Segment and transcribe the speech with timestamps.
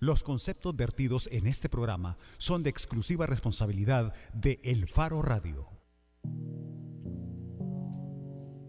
[0.00, 5.66] Los conceptos vertidos en este programa son de exclusiva responsabilidad de El Faro Radio.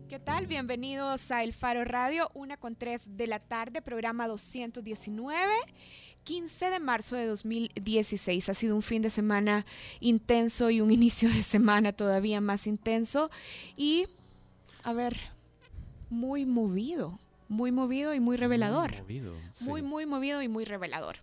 [0.08, 0.48] ¿Qué tal?
[0.48, 5.54] Bienvenidos a El Faro Radio, una con tres de la tarde, programa 219,
[6.24, 8.50] 15 de marzo de 2016.
[8.50, 9.68] Ha sido un fin de semana
[10.00, 13.30] intenso y un inicio de semana todavía más intenso
[13.78, 14.08] y,
[14.82, 15.16] a ver,
[16.10, 17.20] muy movido
[17.50, 18.92] muy movido y muy revelador.
[18.92, 19.36] Muy movido.
[19.62, 21.18] Muy, muy movido y muy revelador.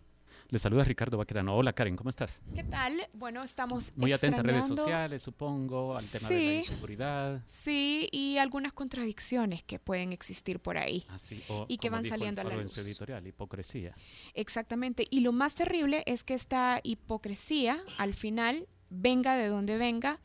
[0.49, 1.57] Le saluda Ricardo Baquerano.
[1.57, 2.41] Hola Karen, ¿cómo estás?
[2.55, 3.01] ¿Qué tal?
[3.15, 7.43] Bueno, estamos muy atenta a redes sociales, supongo, al tema de la inseguridad.
[7.45, 11.05] Sí, y algunas contradicciones que pueden existir por ahí.
[11.09, 12.63] Así, y que van saliendo a la luz.
[12.63, 13.97] En su editorial, hipocresía.
[14.35, 15.07] Exactamente.
[15.11, 20.21] Y lo más terrible es que esta hipocresía, al final, venga de donde venga,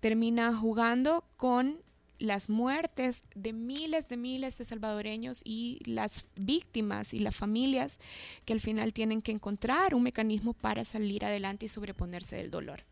[0.00, 1.83] termina jugando con
[2.24, 7.98] las muertes de miles de miles de salvadoreños y las víctimas y las familias
[8.44, 12.84] que al final tienen que encontrar un mecanismo para salir adelante y sobreponerse del dolor.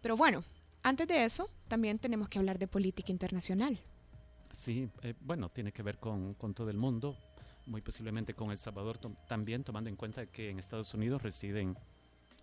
[0.00, 0.44] Pero bueno,
[0.82, 3.80] antes de eso, también tenemos que hablar de política internacional.
[4.52, 7.16] Sí, eh, bueno, tiene que ver con, con, todo el mundo,
[7.66, 11.76] muy posiblemente con El Salvador también, tomando en cuenta que en Estados Unidos residen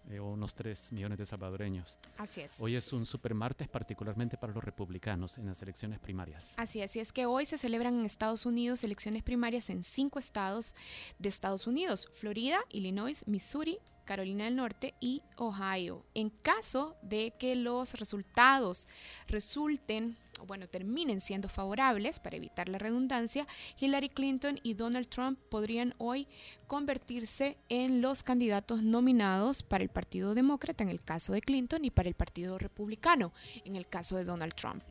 [0.09, 1.97] eh, unos 3 millones de salvadoreños.
[2.17, 2.57] Así es.
[2.59, 6.53] Hoy es un supermartes particularmente para los republicanos en las elecciones primarias.
[6.57, 10.19] Así es, y es que hoy se celebran en Estados Unidos elecciones primarias en cinco
[10.19, 10.75] estados
[11.19, 16.05] de Estados Unidos, Florida, Illinois, Missouri, Carolina del Norte y Ohio.
[16.13, 18.87] En caso de que los resultados
[19.27, 23.47] resulten bueno, terminen siendo favorables, para evitar la redundancia,
[23.79, 26.27] Hillary Clinton y Donald Trump podrían hoy
[26.67, 31.91] convertirse en los candidatos nominados para el Partido Demócrata en el caso de Clinton y
[31.91, 33.33] para el Partido Republicano
[33.63, 34.83] en el caso de Donald Trump.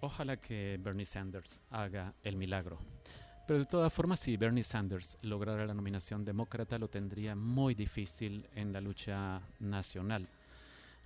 [0.00, 2.78] Ojalá que Bernie Sanders haga el milagro.
[3.46, 8.46] Pero de todas formas, si Bernie Sanders lograra la nominación demócrata, lo tendría muy difícil
[8.54, 10.28] en la lucha nacional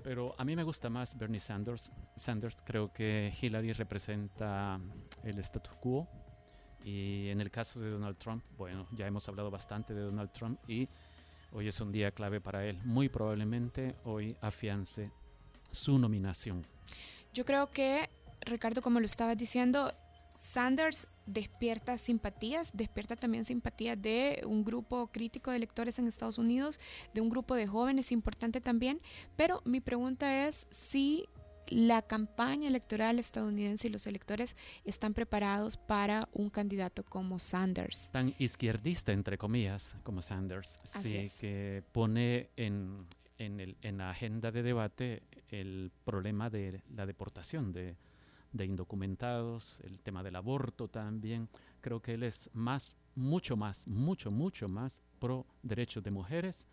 [0.03, 1.92] pero a mí me gusta más Bernie Sanders.
[2.17, 4.80] Sanders creo que Hillary representa
[5.23, 6.08] el status quo.
[6.85, 10.58] Y en el caso de Donald Trump, bueno, ya hemos hablado bastante de Donald Trump
[10.68, 10.89] y
[11.52, 12.80] hoy es un día clave para él.
[12.85, 15.13] Muy probablemente hoy afiance
[15.70, 16.67] su nominación.
[17.33, 18.11] Yo creo que,
[18.45, 19.92] Ricardo, como lo estabas diciendo,
[20.34, 26.80] Sanders despierta simpatías, despierta también simpatías de un grupo crítico de electores en Estados Unidos,
[27.14, 29.00] de un grupo de jóvenes importante también,
[29.36, 31.28] pero mi pregunta es si
[31.68, 38.10] la campaña electoral estadounidense y los electores están preparados para un candidato como Sanders.
[38.10, 43.06] Tan izquierdista, entre comillas, como Sanders, sí, que pone en,
[43.39, 47.96] en, en la agenda de debate el problema de la deportación de
[48.52, 51.48] de indocumentados, el tema del aborto también.
[51.80, 56.67] Creo que él es más, mucho más, mucho, mucho más pro derechos de mujeres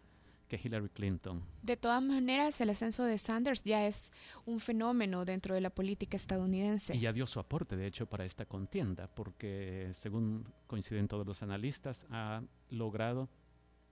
[0.49, 1.43] que Hillary Clinton.
[1.61, 4.11] De todas maneras, el ascenso de Sanders ya es
[4.45, 6.95] un fenómeno dentro de la política estadounidense.
[6.95, 11.43] Y ya dio su aporte, de hecho, para esta contienda, porque según coinciden todos los
[11.43, 12.41] analistas, ha
[12.71, 13.29] logrado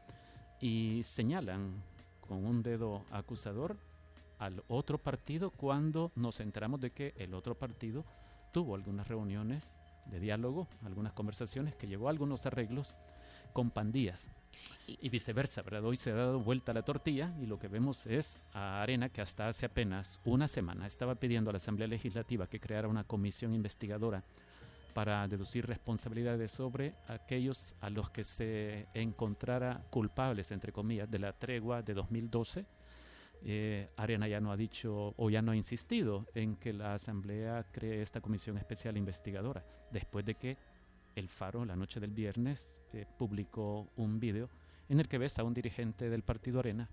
[0.60, 1.81] y señalan
[2.30, 3.76] con un dedo acusador
[4.38, 8.06] al otro partido cuando nos enteramos de que el otro partido
[8.54, 12.96] tuvo algunas reuniones de diálogo, algunas conversaciones que llevó a algunos arreglos
[13.52, 14.30] con pandillas.
[14.88, 15.84] Y viceversa, ¿verdad?
[15.86, 19.22] Hoy se ha dado vuelta la tortilla y lo que vemos es a Arena que
[19.22, 23.56] hasta hace apenas una semana estaba pidiendo a la Asamblea Legislativa que creara una comisión
[23.56, 24.24] investigadora
[25.00, 31.31] para deducir responsabilidades sobre aquellos a los que se encontrara culpables, entre comillas, de la
[31.31, 32.66] tregua de 2012.
[33.46, 37.66] Eh, Arena ya no ha dicho o ya no ha insistido en que la Asamblea
[37.72, 40.57] cree esta comisión especial investigadora, después de que
[41.16, 44.50] El Faro, la noche del viernes, eh, publicó un video
[44.90, 46.90] en el que ves a un dirigente del partido Arena,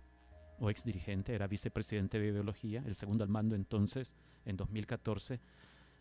[0.60, 4.14] o ex dirigente, era vicepresidente de ideología, el segundo al mando entonces,
[4.44, 5.40] en 2014,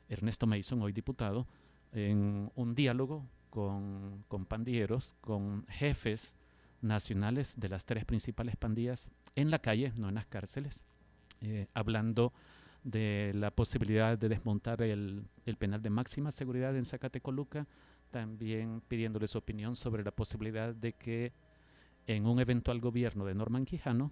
[0.07, 1.47] Ernesto Mason, hoy diputado,
[1.95, 6.35] en un diálogo con, con pandilleros, con jefes
[6.81, 10.83] nacionales de las tres principales pandillas en la calle, no en las cárceles,
[11.41, 12.33] eh, hablando
[12.83, 17.65] de la posibilidad de desmontar el, el, penal de máxima seguridad en Zacatecoluca,
[18.11, 21.33] también pidiéndole su opinión sobre la posibilidad de que
[22.07, 24.11] en un eventual gobierno de Norman Quijano,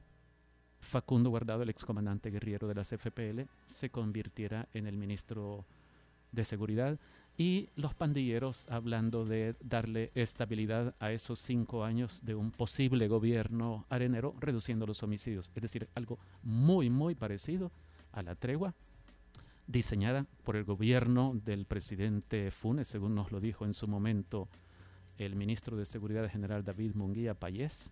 [0.80, 5.66] Facundo Guardado, el excomandante guerrillero de las FPL, se convirtiera en el ministro
[6.32, 7.00] de Seguridad
[7.38, 13.86] y los pandilleros hablando de darle estabilidad a esos cinco años de un posible gobierno
[13.90, 15.52] arenero, reduciendo los homicidios.
[15.56, 17.72] Es decir, algo muy, muy parecido
[18.12, 18.76] a la tregua
[19.66, 24.48] diseñada por el gobierno del presidente Funes, según nos lo dijo en su momento
[25.18, 27.92] el ministro de Seguridad General David Munguía Payés,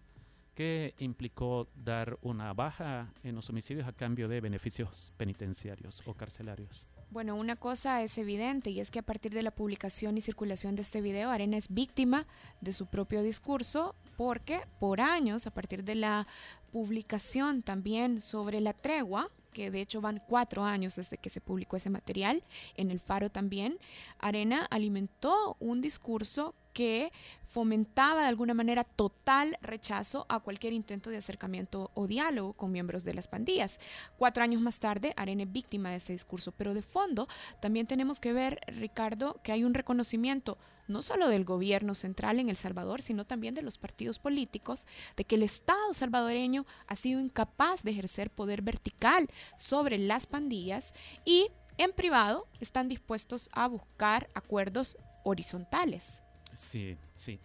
[0.53, 6.85] que implicó dar una baja en los homicidios a cambio de beneficios penitenciarios o carcelarios.
[7.11, 10.77] Bueno, una cosa es evidente y es que a partir de la publicación y circulación
[10.77, 12.25] de este video, Arena es víctima
[12.61, 16.25] de su propio discurso porque por años, a partir de la
[16.71, 21.75] publicación también sobre la tregua, que de hecho van cuatro años desde que se publicó
[21.75, 22.43] ese material,
[22.77, 23.77] en el Faro también,
[24.17, 27.11] Arena alimentó un discurso que
[27.45, 33.03] fomentaba de alguna manera total rechazo a cualquier intento de acercamiento o diálogo con miembros
[33.03, 33.79] de las pandillas.
[34.17, 37.27] Cuatro años más tarde, Arena es víctima de ese discurso, pero de fondo
[37.59, 40.57] también tenemos que ver, Ricardo, que hay un reconocimiento
[40.87, 44.85] no solo del gobierno central en El Salvador, sino también de los partidos políticos,
[45.15, 50.93] de que el Estado salvadoreño ha sido incapaz de ejercer poder vertical sobre las pandillas
[51.25, 51.47] y
[51.77, 56.21] en privado están dispuestos a buscar acuerdos horizontales.
[56.53, 57.39] Sí, sí.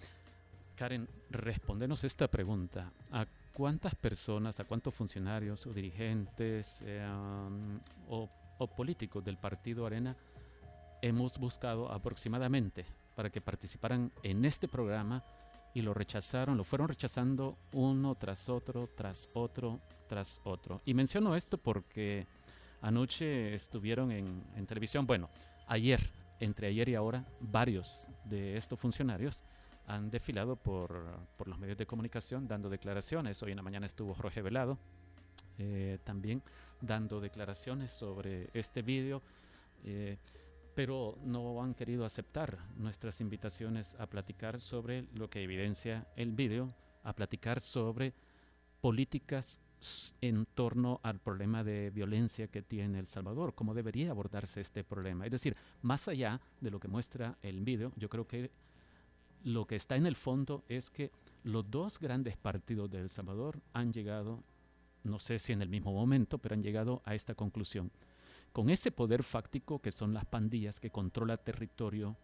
[0.77, 2.93] Karen, respondenos esta pregunta.
[3.11, 7.07] ¿A cuántas personas, a cuántos funcionarios o dirigentes eh,
[8.09, 8.29] o,
[8.77, 10.17] políticos del Partido Arena
[11.01, 15.25] hemos buscado aproximadamente para que participaran en este programa
[15.73, 20.83] y lo rechazaron, lo fueron rechazando uno tras otro, tras otro, tras otro.
[20.85, 22.27] Y menciono esto porque
[22.83, 25.31] anoche estuvieron en televisión, bueno,
[25.67, 26.01] ayer
[26.41, 29.45] entre ayer y ahora, varios de estos funcionarios
[29.87, 33.43] han desfilado por, los medios de comunicación dando declaraciones.
[33.43, 34.79] Hoy en la mañana estuvo Jorge Velado
[35.59, 36.43] eh, también
[36.81, 39.23] dando declaraciones sobre este vídeo,
[39.85, 40.19] eh,
[40.75, 46.69] pero no han querido aceptar nuestras invitaciones a platicar sobre lo que evidencia el vídeo,
[47.03, 48.13] a platicar sobre
[48.81, 49.61] políticas
[50.21, 55.25] en torno al problema de violencia que tiene El Salvador, cómo debería abordarse este problema.
[55.25, 58.51] Es decir, más allá de lo que muestra el video, yo creo que
[59.45, 61.11] lo que está en el fondo es que
[61.45, 64.43] los dos grandes partidos de El Salvador han llegado,
[65.05, 67.93] no sé si en el mismo momento, pero han llegado a esta conclusión.
[68.53, 72.17] Con ese poder fáctico que son las pandillas que controla territorio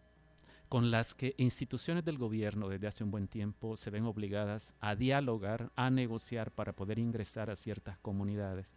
[0.73, 4.95] con las que instituciones del gobierno desde hace un buen tiempo se ven obligadas a
[4.95, 8.73] dialogar, a negociar para poder ingresar a ciertas comunidades.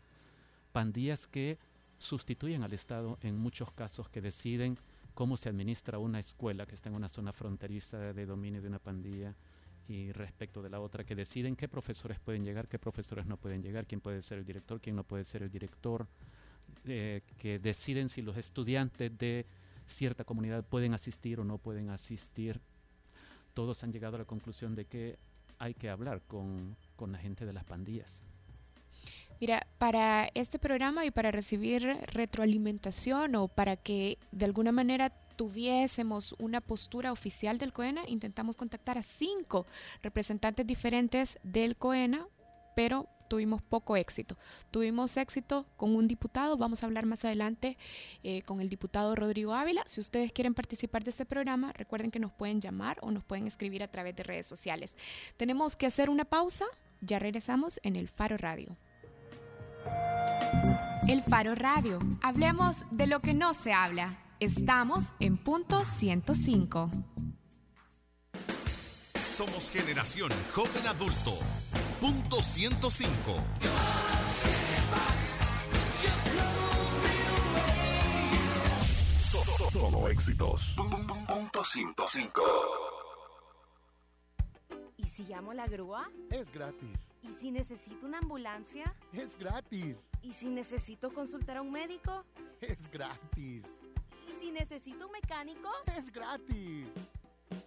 [0.73, 1.59] Pandillas que
[1.97, 4.77] sustituyen al Estado en muchos casos que deciden
[5.15, 8.79] cómo se administra una escuela que está en una zona fronteriza de dominio de una
[8.79, 9.35] pandilla
[9.89, 13.63] y respecto de la otra, que deciden qué profesores pueden llegar, qué profesores no pueden
[13.63, 16.07] llegar, quién puede ser el director, quién no puede ser el director,
[16.85, 19.47] eh, que deciden si los estudiantes de
[19.87, 22.61] cierta comunidad pueden asistir o no pueden asistir.
[23.55, 25.19] Todos han llegado a la conclusión de que
[25.59, 28.23] hay que hablar con, con la gente de las pandillas.
[29.41, 36.35] Mira, para este programa y para recibir retroalimentación o para que de alguna manera tuviésemos
[36.39, 39.67] una postura oficial del COENA, intentamos contactar a cinco
[40.03, 42.27] representantes diferentes del COENA,
[42.75, 44.37] pero tuvimos poco éxito.
[44.71, 47.77] Tuvimos éxito con un diputado, vamos a hablar más adelante
[48.23, 49.83] eh, con el diputado Rodrigo Ávila.
[49.87, 53.47] Si ustedes quieren participar de este programa, recuerden que nos pueden llamar o nos pueden
[53.47, 54.97] escribir a través de redes sociales.
[55.37, 56.67] Tenemos que hacer una pausa,
[57.01, 58.77] ya regresamos en el Faro Radio.
[61.09, 64.19] El Faro Radio, hablemos de lo que no se habla.
[64.41, 66.91] Estamos en punto 105.
[69.21, 71.39] Somos generación joven adulto.
[72.07, 73.35] Punto 105.
[79.73, 80.77] Solo éxitos.
[80.77, 82.43] Punto 105.
[84.97, 86.09] ¿Y si llamo a la grúa?
[86.31, 86.97] Es gratis.
[87.23, 88.95] ¿Y si necesito una ambulancia?
[89.13, 90.13] Es gratis.
[90.23, 92.25] ¿Y si necesito consultar a un médico?
[92.61, 93.83] Es gratis.
[94.29, 95.71] ¿Y si necesito un mecánico?
[95.99, 96.87] Es gratis.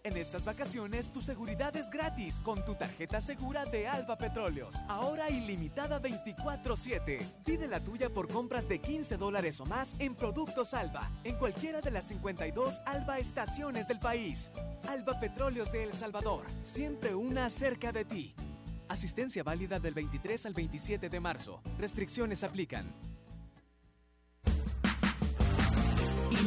[0.04, 4.76] En estas vacaciones tu seguridad es gratis con tu tarjeta segura de Alba Petróleos.
[4.88, 7.20] Ahora ilimitada 24/7.
[7.44, 11.82] Pide la tuya por compras de 15 dólares o más en productos Alba, en cualquiera
[11.82, 14.52] de las 52 Alba estaciones del país.
[14.88, 18.36] Alba Petróleos de El Salvador, siempre una cerca de ti.
[18.88, 21.62] Asistencia válida del 23 al 27 de marzo.
[21.78, 23.09] Restricciones aplican.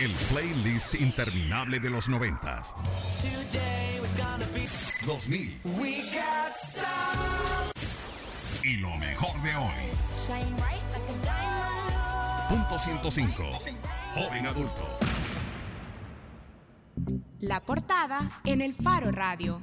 [0.00, 2.74] El playlist interminable de los noventas.
[5.06, 5.60] 2000.
[8.62, 9.74] Y lo mejor de hoy.
[12.48, 13.42] Punto 105.
[14.14, 14.98] Joven adulto.
[17.40, 19.60] La portada en el Faro Radio.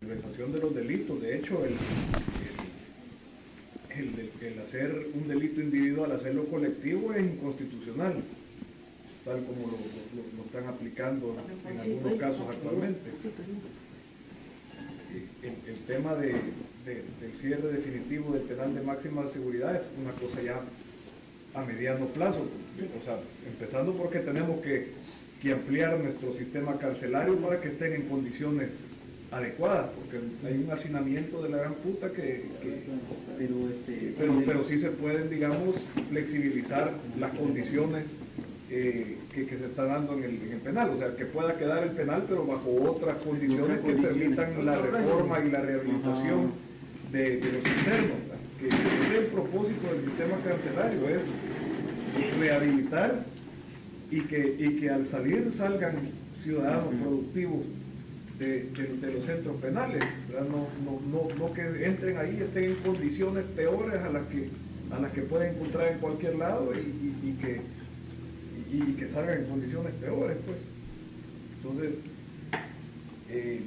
[0.00, 1.20] Realización de los delitos.
[1.20, 1.76] De hecho, el,
[3.96, 8.22] el, el- el hacer un delito individual, hacerlo colectivo es inconstitucional,
[9.28, 11.36] tal como lo, lo- lo están aplicando
[11.70, 13.10] en algunos casos actualmente.
[15.42, 16.28] El, el tema de,
[16.84, 20.60] de- del cierre definitivo del penal de máxima seguridad es una cosa ya
[21.54, 22.40] a mediano plazo.
[23.00, 24.88] O sea, empezando porque tenemos que,
[25.42, 28.70] que ampliar nuestro sistema carcelario para que estén en condiciones
[29.30, 32.80] adecuadas, porque hay un hacinamiento de la gran puta que, que-
[34.18, 35.76] pero, pero sí se pueden, digamos,
[36.10, 38.06] flexibilizar las condiciones
[38.70, 41.56] eh, que, que se está dando en el, en el penal, o sea, que pueda
[41.56, 46.52] quedar el penal, pero bajo otras condiciones que permitan la reforma y la rehabilitación
[47.12, 48.18] de, de los internos,
[48.58, 51.22] que el propósito del sistema carcelario, es
[52.38, 53.24] rehabilitar
[54.10, 55.96] y que, y que al salir salgan
[56.32, 57.60] ciudadanos productivos
[58.38, 60.02] de, de- de los centros penales.
[60.32, 64.48] No, no, no, no que entren ahí estén en condiciones peores a las que,
[64.94, 67.60] a las que pueden encontrar en cualquier lado y, y- y que,
[68.72, 70.58] y, que salgan en condiciones peores, pues.
[71.62, 71.94] Entonces,
[73.30, 73.60] eh,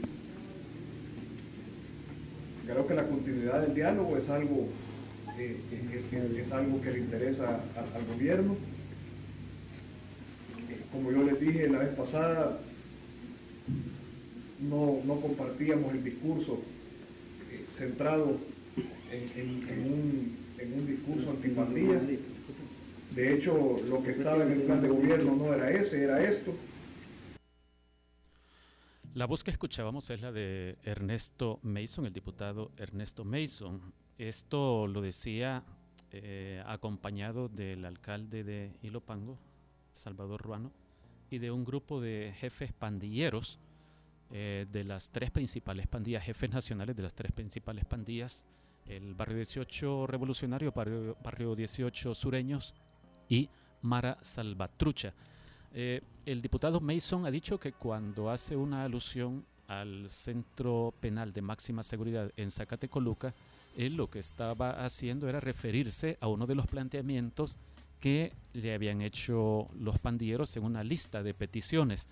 [2.66, 4.68] creo que la continuidad del diálogo es algo,
[5.38, 5.58] eh,
[6.44, 8.56] es, algo que le interesa al gobierno.
[10.70, 12.60] Eh, como yo les dije la vez pasada,
[14.70, 16.60] no, no compartíamos el discurso
[17.72, 18.38] centrado
[19.12, 21.98] en, en- en un, en un discurso antipandilla.
[23.12, 26.54] De hecho, lo que estaba en el plan de gobierno no era ese, era esto.
[29.14, 33.94] La voz que escuchábamos es la de Ernesto Mason, el diputado Ernesto Mason.
[34.18, 35.62] Esto lo decía
[36.12, 39.38] eh, acompañado del alcalde de Ilopango,
[39.92, 40.72] Salvador Ruano,
[41.30, 43.60] y de un grupo de jefes pandilleros
[44.32, 48.46] eh, de las tres principales pandillas, jefes nacionales de las tres principales pandillas,
[48.86, 52.74] el barrio 18 revolucionario, barrio, barrio 18 sureños
[53.32, 53.50] y
[53.82, 55.14] Mara Salvatrucha.
[55.74, 61.42] Eh, el diputado Mason ha dicho que cuando hace una alusión al centro penal de
[61.42, 63.34] máxima seguridad en Zacatecoluca,
[63.78, 67.58] él lo que estaba haciendo era referirse a uno de los planteamientos
[68.02, 72.10] que le habían hecho los pandilleros en una lista de peticiones.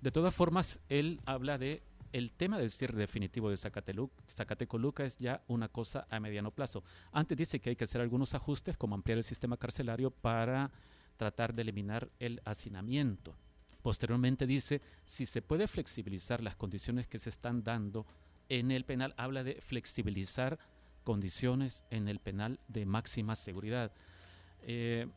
[0.00, 5.42] De todas formas, él habla de el tema del cierre definitivo de Zacatecoluca es ya
[5.48, 6.84] una cosa a mediano plazo.
[7.10, 10.70] Antes dice que hay que hacer algunos ajustes, como ampliar el sistema carcelario para
[11.16, 13.34] tratar de eliminar el hacinamiento.
[13.82, 18.06] Posteriormente dice, si se puede flexibilizar las condiciones que se están dando
[18.48, 20.58] en el penal, habla de flexibilizar
[21.04, 23.92] condiciones en el penal de máxima seguridad.
[24.62, 25.08] Eh,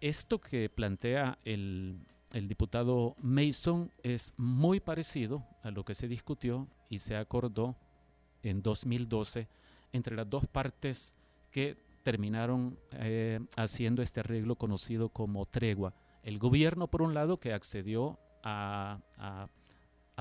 [0.00, 6.68] esto que plantea el, el diputado Mason es muy parecido a lo que se discutió
[6.88, 7.76] y se acordó
[8.42, 9.48] en 2012
[9.92, 11.14] entre las dos partes
[11.50, 15.94] que terminaron eh, haciendo este arreglo conocido como tregua.
[16.22, 19.00] El gobierno, por un lado, que accedió a,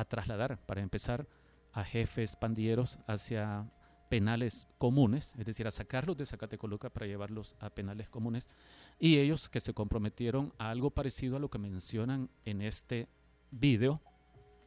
[0.07, 1.27] trasladar, para empezar,
[1.73, 3.69] a jefes pandilleros hacia
[4.09, 8.49] penales comunes, es decir, a sacarlos de Zacatecoluca para llevarlos a penales comunes,
[8.99, 13.07] y ellos que se comprometieron a algo parecido a lo que mencionan en este
[13.51, 14.01] video,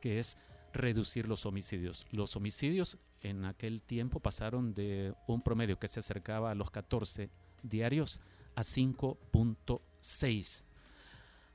[0.01, 0.37] que es
[0.73, 2.07] reducir los homicidios.
[2.11, 7.31] Los homicidios en aquel tiempo pasaron de un promedio que se acercaba a los 14
[7.63, 8.21] diarios
[8.55, 10.65] a 5.6.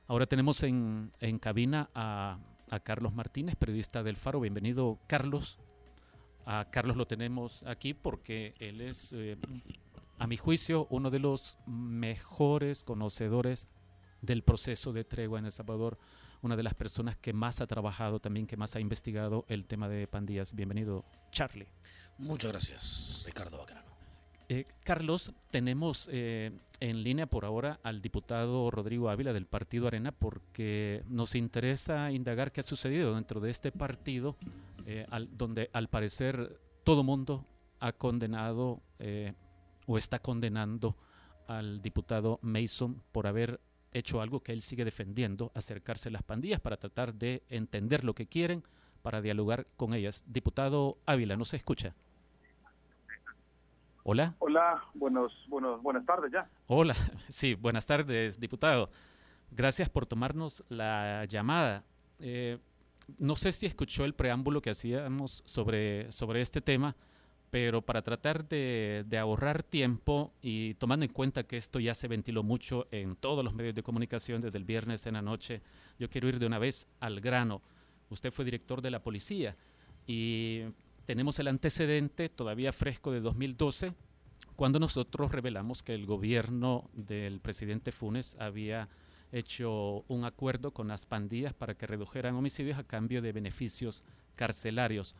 [0.06, 2.38] Ahora tenemos en, en cabina a,
[2.70, 4.40] a, Carlos Martínez, periodista del Faro.
[4.40, 5.58] Bienvenido, Carlos.
[6.50, 9.36] A Carlos lo tenemos aquí porque él es, eh,
[10.18, 13.68] a mi juicio, uno de los mejores conocedores
[14.22, 15.98] del proceso de tregua en El Salvador,
[16.40, 19.90] una de las personas que más ha trabajado también, que más ha investigado el tema
[19.90, 20.54] de pandillas.
[20.54, 21.68] Bienvenido, Charlie.
[22.16, 23.92] Muchas gracias, Ricardo Bacarano.
[24.48, 30.12] Eh, Carlos, tenemos eh, en línea por ahora al diputado Rodrigo Ávila del Partido Arena
[30.12, 34.34] porque nos interesa indagar qué ha sucedido dentro de este partido
[34.90, 37.44] eh, al, donde al parecer todo mundo
[37.78, 39.34] ha condenado eh,
[39.86, 40.96] o está condenando
[41.46, 43.60] al diputado Mason por haber
[43.92, 48.14] hecho algo que él sigue defendiendo, acercarse a las pandillas para tratar de entender lo
[48.14, 48.64] que quieren,
[49.02, 50.24] para dialogar con ellas.
[50.26, 51.94] Diputado Ávila, ¿no se escucha?
[54.04, 54.36] Hola.
[54.38, 56.48] Hola, buenos, buenos, buenas tardes ya.
[56.66, 56.94] Hola,
[57.28, 58.88] sí, buenas tardes, diputado.
[59.50, 61.84] Gracias por tomarnos la llamada.
[62.20, 62.58] Eh,
[63.18, 66.96] no sé si escuchó el preámbulo que hacíamos sobre, sobre este tema,
[67.50, 72.08] pero para tratar de, de, ahorrar tiempo y tomando en cuenta que esto ya se
[72.08, 75.62] ventiló mucho en todos los medios de comunicación desde el viernes en la noche,
[75.98, 77.62] yo quiero ir de una vez al grano.
[78.10, 79.56] Usted fue director de la policía
[80.06, 80.64] y
[81.04, 83.94] tenemos el antecedente todavía fresco de 2012,
[84.56, 88.88] cuando nosotros revelamos que el gobierno del presidente Funes había
[89.32, 94.02] hecho un acuerdo con las pandillas para que redujeran homicidios a cambio de beneficios
[94.34, 95.14] carcelarios.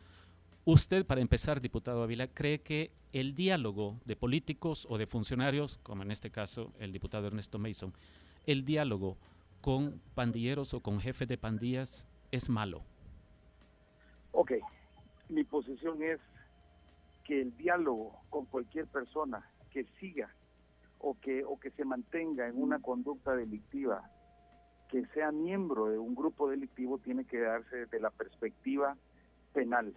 [0.65, 6.03] Usted, para empezar, diputado Ávila, cree que el diálogo de políticos o de funcionarios, como
[6.03, 7.93] en este caso el diputado Ernesto Mason,
[8.45, 9.17] el diálogo
[9.61, 12.83] con pandilleros o con jefes de pandillas es malo?
[14.31, 14.53] Ok,
[15.29, 16.19] mi posición es
[17.25, 20.33] que el diálogo con cualquier persona que siga
[20.99, 24.09] o que, o que se mantenga en una conducta delictiva,
[24.89, 28.97] que sea miembro de un grupo delictivo, tiene que darse desde la perspectiva
[29.53, 29.93] penal,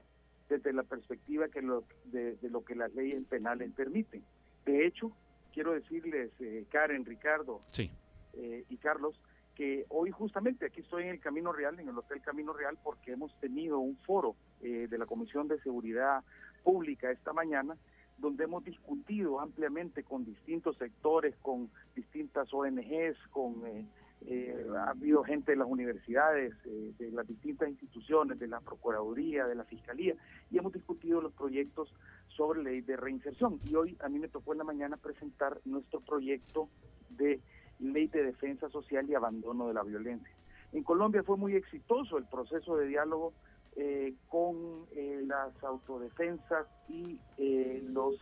[0.49, 4.23] desde la perspectiva que lo, de, de, lo que las leyes penales permiten.
[4.65, 5.13] De hecho,
[5.53, 7.91] quiero decirles, eh, Karen, Ricardo sí.
[8.35, 9.19] eh, y Carlos,
[9.55, 13.13] que hoy justamente aquí estoy en el Camino Real, en el Hotel Camino Real, porque
[13.13, 16.23] hemos tenido un foro eh, de la Comisión de Seguridad
[16.63, 17.77] Pública esta mañana,
[18.23, 23.85] donde hemos discutido ampliamente con distintos sectores, con distintas ONGs, con eh,
[24.29, 29.49] eh, ha habido gente de las universidades, eh, de las distintas instituciones, de la Procuraduría,
[29.49, 30.15] de la Fiscalía,
[30.53, 31.93] y hemos discutido los proyectos
[32.29, 33.59] sobre ley de reinserción.
[33.69, 36.69] Y hoy a mí me tocó en la mañana presentar nuestro proyecto
[37.11, 37.41] de
[37.81, 40.33] ley de defensa social y abandono de la violencia.
[40.73, 43.33] En Colombia fue muy exitoso el proceso de diálogo
[43.77, 48.17] eh, con eh, las autodefensas y eh, los,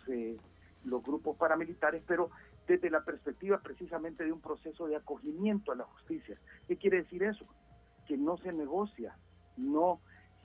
[0.85, 2.31] los grupos paramilitares, pero
[2.69, 6.39] desde la perspectiva precisamente de un proceso de acogimiento a la justicia.
[6.69, 7.45] ¿Qué quiere decir eso?
[8.07, 9.17] Que no se negocia,
[9.57, 10.01] no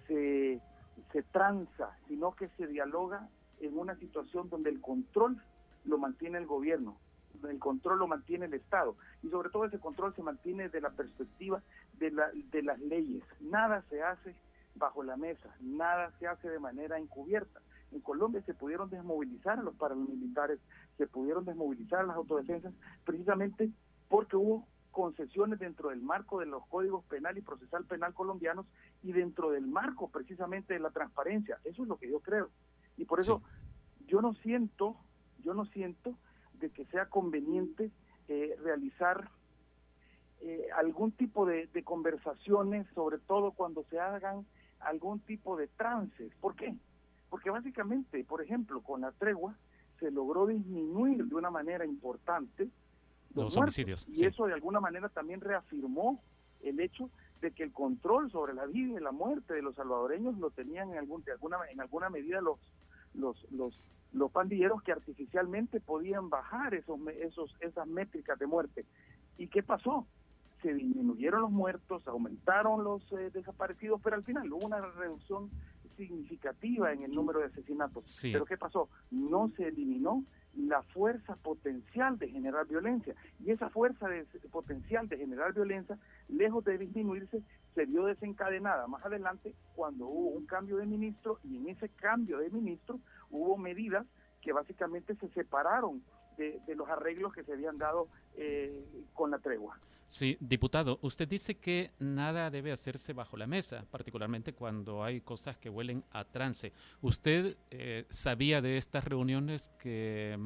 [0.08, 0.60] se,
[1.12, 5.39] se tranza, sino que se dialoga en una situación donde el control
[5.84, 6.98] lo mantiene el gobierno,
[7.48, 10.89] el control lo mantiene el Estado y sobre todo ese control se mantiene desde la
[10.89, 11.62] perspectiva
[12.00, 13.24] de, la, de las leyes.
[13.39, 14.34] Nada se hace
[14.75, 17.61] bajo la mesa, nada se hace de manera encubierta.
[17.91, 20.59] En Colombia se pudieron desmovilizar a los paramilitares,
[20.97, 22.73] se pudieron desmovilizar a las autodefensas,
[23.05, 23.71] precisamente
[24.09, 28.65] porque hubo concesiones dentro del marco de los códigos penal y procesal penal colombianos
[29.03, 31.59] y dentro del marco precisamente de la transparencia.
[31.63, 32.49] Eso es lo que yo creo.
[32.97, 33.41] Y por eso
[33.99, 34.05] sí.
[34.07, 34.95] yo no siento,
[35.43, 36.17] yo no siento
[36.53, 37.91] de que sea conveniente
[38.27, 39.29] eh, realizar
[40.41, 44.45] eh, algún tipo de, de, conversaciones, sobre todo cuando se hagan
[44.86, 46.32] algún tipo de trances.
[46.39, 46.76] ¿Por qué?
[47.30, 49.56] Porque básicamente, por ejemplo, con la tregua
[50.00, 52.69] se logró disminuir de una manera importante
[53.34, 54.08] los, los homicidios.
[54.10, 54.26] Y sí.
[54.26, 56.21] eso de alguna manera también reafirmó
[56.62, 57.10] el hecho
[57.41, 60.91] de que el control sobre la vida y la muerte de los salvadoreños lo tenían
[60.91, 62.60] en, algún, de alguna, en alguna medida los,
[63.13, 68.86] los, los, los pandilleros que artificialmente podían bajar esos, esos, esas métricas de muerte.
[69.38, 70.08] ¿Y qué pasó?
[70.65, 75.51] Se disminuyeron los muertos, aumentaron los eh, desaparecidos, pero al final hubo una reducción
[75.95, 78.10] significativa en el número de asesinatos.
[78.10, 78.32] Sí.
[78.32, 78.89] Pero ¿qué pasó?
[79.12, 80.23] No se eliminó
[80.56, 83.13] la fuerza potencial de generar violencia.
[83.45, 85.99] Y esa fuerza de, potencial de generar violencia,
[86.30, 87.43] lejos de disminuirse,
[87.75, 92.39] se vio desencadenada más adelante cuando hubo un cambio de ministro y en ese cambio
[92.39, 92.99] de ministro
[93.30, 94.08] hubo medidas
[94.41, 96.01] que básicamente se separaron
[96.38, 99.78] de, los arreglos que se habían dado eh, con la tregua.
[100.08, 105.58] Sí, diputado, usted dice que nada debe hacerse bajo la mesa, particularmente cuando hay cosas
[105.58, 106.74] que huelen a trance.
[107.02, 110.38] ¿Usted eh, sabía de estas reuniones que,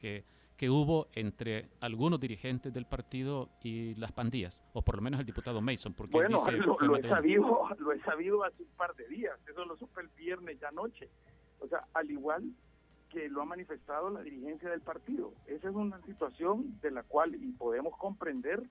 [0.00, 0.24] que,
[0.70, 4.64] hubo entre algunos dirigentes del partido y las pandillas?
[4.72, 8.42] O por lo menos el diputado Mason, porque bueno, lo, he sabido, lo he sabido
[8.42, 11.10] hace un par de días, eso lo supe el viernes ya anoche.
[11.60, 12.50] O sea, al igual
[13.14, 15.32] que lo ha manifestado la dirigencia del partido.
[15.46, 18.62] Esa es una situación de la cual y podemos comprender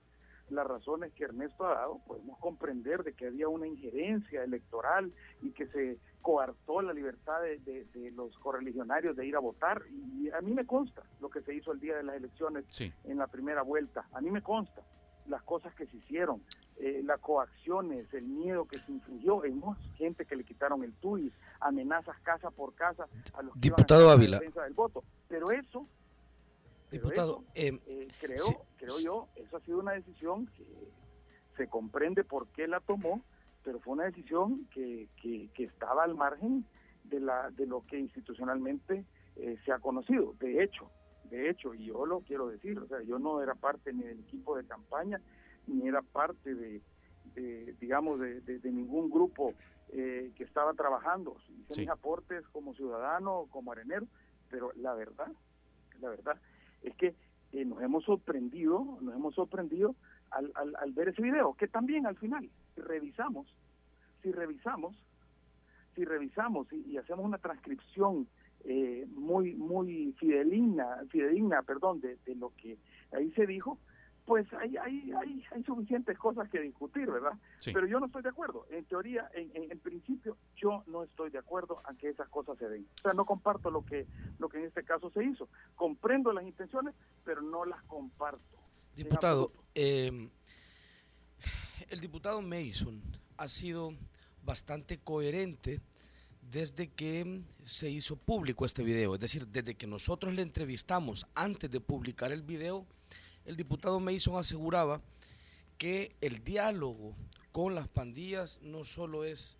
[0.50, 5.52] las razones que Ernesto ha dado, podemos comprender de que había una injerencia electoral y
[5.52, 9.82] que se coartó la libertad de, los correligionarios de ir a votar.
[9.90, 12.66] Y a mí me consta lo que se hizo el día de las elecciones
[13.04, 14.06] en la primera vuelta.
[14.12, 14.82] A mí me consta
[15.26, 16.42] las cosas que se hicieron,
[16.76, 19.62] eh, las coacciones, el miedo que se infligió, en
[19.96, 24.10] gente que le quitaron el TUI, amenazas casa por casa a los que Diputado iban
[24.10, 24.38] a Ávila.
[24.38, 25.02] defensa del voto.
[25.28, 25.86] Pero eso
[26.90, 28.44] Diputado, em, eh, creo,
[28.76, 30.64] creo yo, eso ha sido una decisión que
[31.56, 33.22] se comprende por qué la tomó,
[33.64, 36.64] pero fue una decisión que, que, estaba al margen
[37.04, 39.04] de, la, de lo que institucionalmente
[39.36, 40.34] eh, se ha conocido.
[40.38, 40.90] De hecho,
[41.30, 44.20] de hecho, y yo lo quiero decir, o sea, yo no era parte ni del
[44.20, 45.20] equipo de campaña,
[45.66, 46.80] ni era parte de,
[47.80, 49.54] digamos, de, ningún grupo
[49.90, 51.36] eh, que estaba trabajando.
[51.48, 54.06] Hice mis aportes como ciudadano, como arenero,
[54.50, 55.32] pero la verdad,
[56.00, 56.36] la verdad
[56.82, 57.14] es que
[57.52, 59.94] eh, nos hemos sorprendido, nos hemos sorprendido
[60.30, 63.46] al, al, ver ese video, que también al final, si revisamos,
[64.22, 64.96] si revisamos,
[65.94, 68.26] si revisamos y, hacemos una transcripción
[68.64, 72.78] eh, muy muy fideligna, fideligna perdón, de, de, lo que
[73.12, 73.78] ahí se dijo,
[74.24, 77.32] pues hay, hay, hay, hay suficientes cosas que discutir, ¿verdad?
[77.64, 78.66] Pero yo no estoy de acuerdo.
[78.70, 82.68] En teoría, en, en, principio, yo no estoy de acuerdo a que esas cosas se
[82.68, 82.86] den.
[82.98, 84.06] O sea, no comparto lo que,
[84.38, 85.48] lo que en este caso se hizo.
[85.74, 88.58] Comprendo las intenciones, pero no las comparto.
[88.96, 90.30] Diputado, eh,
[91.90, 93.02] el diputado Mason
[93.36, 93.94] ha sido
[94.42, 95.80] bastante coherente
[96.50, 99.14] desde que se hizo público este video.
[99.14, 102.86] Es decir, desde que nosotros le entrevistamos antes de publicar el video,
[103.44, 105.00] el diputado Mason aseguraba
[105.78, 107.14] que el diálogo
[107.52, 109.56] con las pandillas no solo es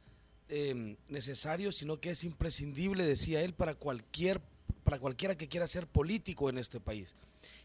[0.48, 4.40] em, necesario, sino que es imprescindible, decía él, para, cualquier,
[4.84, 7.14] para cualquiera que quiera ser político en este país.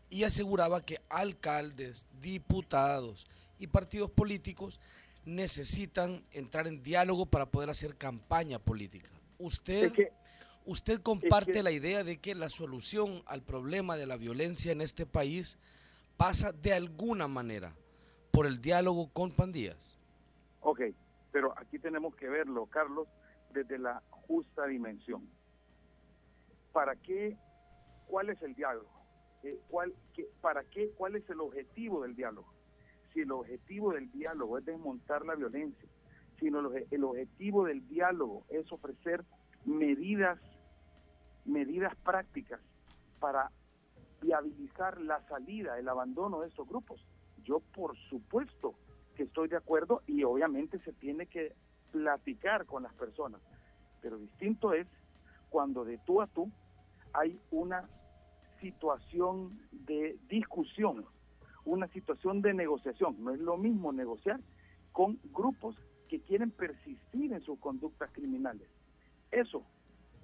[0.09, 3.27] Y aseguraba que alcaldes, diputados
[3.59, 4.79] y partidos políticos
[5.35, 9.09] necesitan entrar en diálogo para poder hacer campaña política.
[9.37, 9.91] Usted,
[10.65, 15.05] usted comparte la idea de que la solución al problema de la violencia en este
[15.05, 15.57] país
[16.17, 17.73] pasa de alguna manera
[18.31, 19.97] por el diálogo con pandillas.
[20.61, 20.81] Ok,
[21.31, 23.07] pero aquí tenemos que verlo, Carlos,
[23.53, 25.27] desde la justa dimensión.
[26.73, 27.37] ¿Para qué?
[28.07, 28.89] ¿Cuál es el diálogo?
[29.43, 29.93] Eh, ¿cuál,
[30.41, 30.89] ¿Para qué?
[30.97, 32.53] ¿Cuál es el objetivo del diálogo?
[33.13, 35.89] Si el objetivo del diálogo es desmontar la violencia,
[36.39, 39.25] si el objetivo del diálogo es ofrecer
[39.65, 40.39] medidas,
[41.45, 42.61] medidas prácticas
[43.19, 43.51] para
[44.21, 47.05] viabilizar la salida, el abandono de estos grupos.
[47.43, 48.75] Yo por supuesto
[49.15, 51.53] que estoy de acuerdo y obviamente se tiene que
[51.91, 53.41] platicar con las personas,
[54.01, 54.87] pero distinto es
[55.49, 56.51] cuando de tú a tú
[57.13, 57.89] hay una
[58.61, 61.05] situación de discusión,
[61.69, 63.15] una situación de negociación.
[63.23, 64.39] No es lo mismo negociar
[64.91, 65.75] con grupos
[66.07, 68.67] que quieren persistir en sus conductas criminales.
[69.31, 69.63] Eso,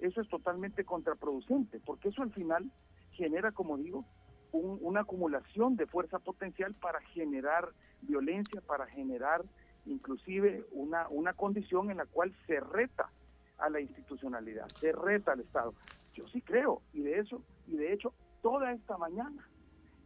[0.00, 2.70] eso es totalmente contraproducente, porque eso al final
[3.12, 4.04] genera, como digo,
[4.52, 7.70] una acumulación de fuerza potencial para generar
[8.02, 9.44] violencia, para generar
[9.84, 13.10] inclusive una, una condición en la cual se reta
[13.58, 15.74] a la institucionalidad, se reta al Estado.
[16.14, 19.46] Yo sí creo, y de eso, y de hecho, toda esta mañana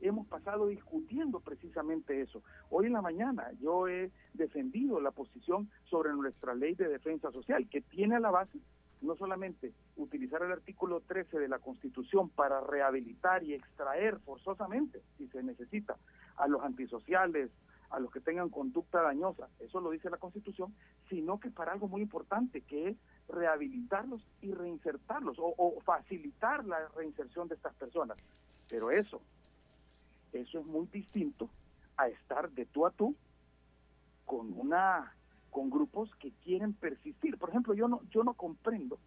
[0.00, 2.42] hemos pasado discutiendo precisamente eso.
[2.70, 7.68] Hoy en la mañana yo he defendido la posición sobre nuestra ley de defensa social,
[7.68, 8.58] que tiene a la base
[9.02, 15.26] no solamente utilizar el artículo 13 de la Constitución para rehabilitar y extraer forzosamente, si
[15.28, 15.96] se necesita,
[16.36, 17.50] a los antisociales,
[17.90, 20.74] a los que tengan conducta dañosa, eso lo dice la Constitución,
[21.08, 22.96] sino que para algo muy importante, que es
[23.28, 28.18] rehabilitarlos y reinsertarlos, o, o facilitar la reinserción de estas personas.
[28.68, 29.20] Pero eso,
[30.32, 31.48] eso es muy distinto
[31.96, 33.14] a estar de tú a tú
[34.24, 35.14] con una
[35.50, 37.36] con grupos que quieren persistir.
[37.36, 38.98] Por ejemplo, yo no, yo no comprendo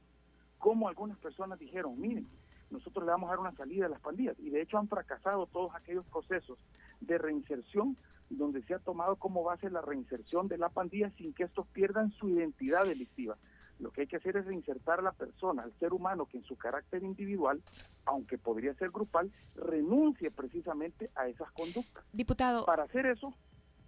[0.58, 2.28] cómo algunas personas dijeron, miren,
[2.70, 4.38] nosotros le vamos a dar una salida a las pandillas.
[4.40, 6.60] Y de hecho han fracasado todos aquellos procesos
[7.00, 7.96] de reinserción
[8.30, 12.12] donde se ha tomado como base la reinserción de la pandilla sin que estos pierdan
[12.12, 13.38] su identidad delictiva.
[13.84, 16.46] Lo que hay que hacer es reinsertar a la persona, al ser humano que en
[16.46, 17.62] su carácter individual,
[18.06, 22.06] aunque podría ser grupal, renuncie precisamente a esas conductas.
[22.13, 22.65] Diputado.
[22.65, 23.34] Para hacer eso,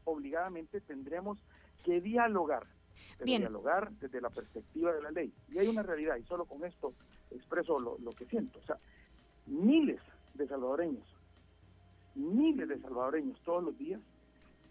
[0.03, 1.39] obligadamente tendremos
[1.86, 2.67] que dialogar,
[3.23, 3.43] Bien.
[3.43, 5.34] dialogar desde la perspectiva de la ley.
[5.47, 6.93] Y hay una realidad, y solo con esto
[7.31, 8.60] expreso lo, lo que siento.
[8.60, 8.77] O sea,
[9.45, 10.01] miles
[10.34, 11.08] de salvadoreños,
[12.15, 14.01] miles de salvadoreños todos los días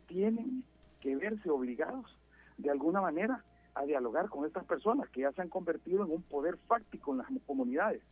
[0.07, 0.65] tienen
[1.01, 2.15] que verse obligados
[2.59, 3.43] de alguna manera
[3.75, 7.19] a dialogar con estas personas que ya se han convertido en un poder fáctico en
[7.19, 8.03] las comunidades.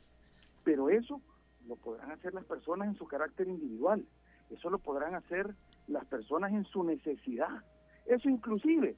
[0.64, 1.20] Pero eso
[1.66, 4.04] lo podrán hacer las personas en su carácter individual,
[4.50, 5.54] eso lo podrán hacer
[5.86, 7.62] las personas en su necesidad,
[8.06, 8.96] eso inclusive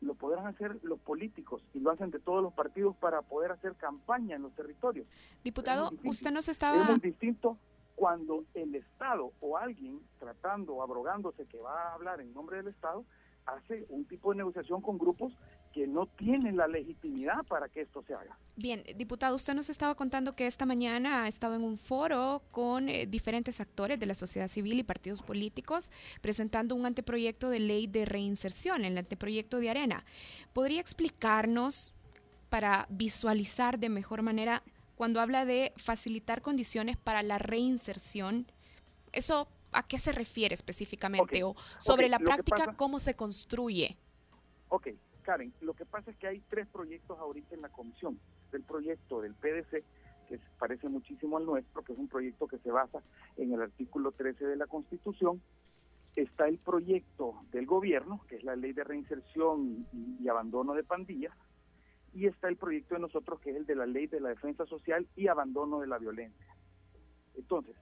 [0.00, 3.74] lo podrán hacer los políticos y lo hacen de todos los partidos para poder hacer
[3.76, 5.06] campaña en los territorios.
[5.42, 6.84] Diputado, Es usted nos Es estaba...
[6.84, 7.56] muy distinto
[7.94, 13.04] cuando el Estado o alguien tratando, abrogándose que va a hablar en nombre del Estado,
[13.46, 15.32] hace un tipo de negociación con grupos
[15.74, 18.38] que no tienen la legitimidad para que esto se haga.
[18.54, 22.88] Bien, diputado, usted nos estaba contando que esta mañana ha estado en un foro con
[22.88, 27.88] eh, diferentes actores de la sociedad civil y partidos políticos presentando un anteproyecto de ley
[27.88, 30.04] de reinserción, el anteproyecto de Arena.
[30.52, 31.94] ¿Podría explicarnos
[32.50, 34.62] para visualizar de mejor manera
[34.94, 38.46] cuando habla de facilitar condiciones para la reinserción?
[39.12, 41.42] ¿Eso a qué se refiere específicamente?
[41.42, 43.96] O sobre la práctica, pasa- ¿cómo se construye?
[44.68, 44.88] Ok,
[45.24, 48.18] Karen, lo que pasa es que hay tres proyectos ahorita en la comisión.
[48.52, 49.82] El proyecto del PDC,
[50.28, 53.02] que parece muchísimo al nuestro, que es un proyecto que se basa
[53.36, 55.42] en el artículo 13 de la Constitución.
[56.14, 60.84] Está el proyecto del gobierno, que es la ley de reinserción y, y abandono de
[60.84, 61.34] pandillas.
[62.12, 64.66] Y está el proyecto de nosotros, que es el de la ley de la defensa
[64.66, 66.54] social y abandono de la violencia.
[67.34, 67.74] Entonces,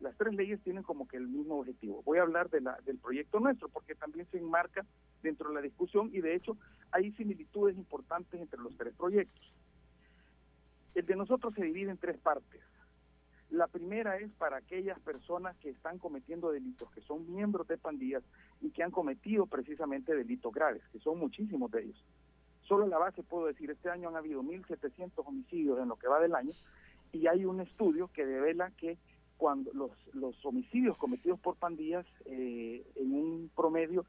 [0.00, 2.02] las tres leyes tienen como que el mismo objetivo.
[2.04, 4.84] Voy a hablar de la, del proyecto nuestro porque también se enmarca
[5.22, 6.56] dentro de la discusión y de hecho
[6.90, 9.52] hay similitudes importantes entre los tres proyectos.
[10.94, 12.62] El de nosotros se divide en tres partes.
[13.50, 18.22] La primera es para aquellas personas que están cometiendo delitos, que son miembros de pandillas
[18.60, 22.04] y que han cometido precisamente delitos graves, que son muchísimos de ellos.
[22.62, 26.06] Solo en la base puedo decir, este año han habido 1.700 homicidios en lo que
[26.08, 26.52] va del año
[27.12, 28.96] y hay un estudio que devela que
[29.40, 34.04] cuando los, los homicidios cometidos por pandillas eh, en un promedio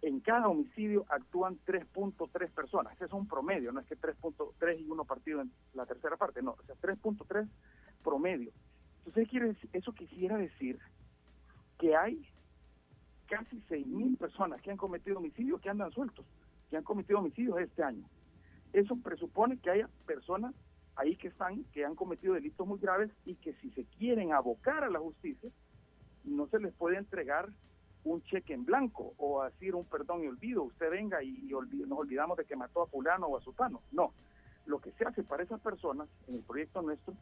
[0.00, 2.94] en cada homicidio actúan 3.3 personas.
[2.94, 6.40] Ese es un promedio, no es que 3.3 y uno partido en la tercera parte,
[6.40, 7.48] no, o sea, 3.3
[8.04, 8.52] promedio.
[8.98, 10.78] Entonces, quiere eso quisiera decir
[11.76, 12.24] que hay
[13.26, 16.24] casi 6.000 personas que han cometido homicidios que andan sueltos,
[16.70, 18.06] que han cometido homicidios este año.
[18.72, 20.54] Eso presupone que haya personas
[21.00, 24.84] ahí que están, que han cometido delitos muy graves y que si se quieren abocar
[24.84, 25.50] a la justicia,
[26.24, 27.48] no se les puede entregar
[28.04, 31.32] un cheque en blanco o decir un perdón y olvido, usted venga y,
[31.86, 33.80] nos olvidamos de que mató a fulano o a sutano.
[33.92, 34.12] No,
[34.66, 37.14] lo que se hace para esas personas en el proyecto nuestro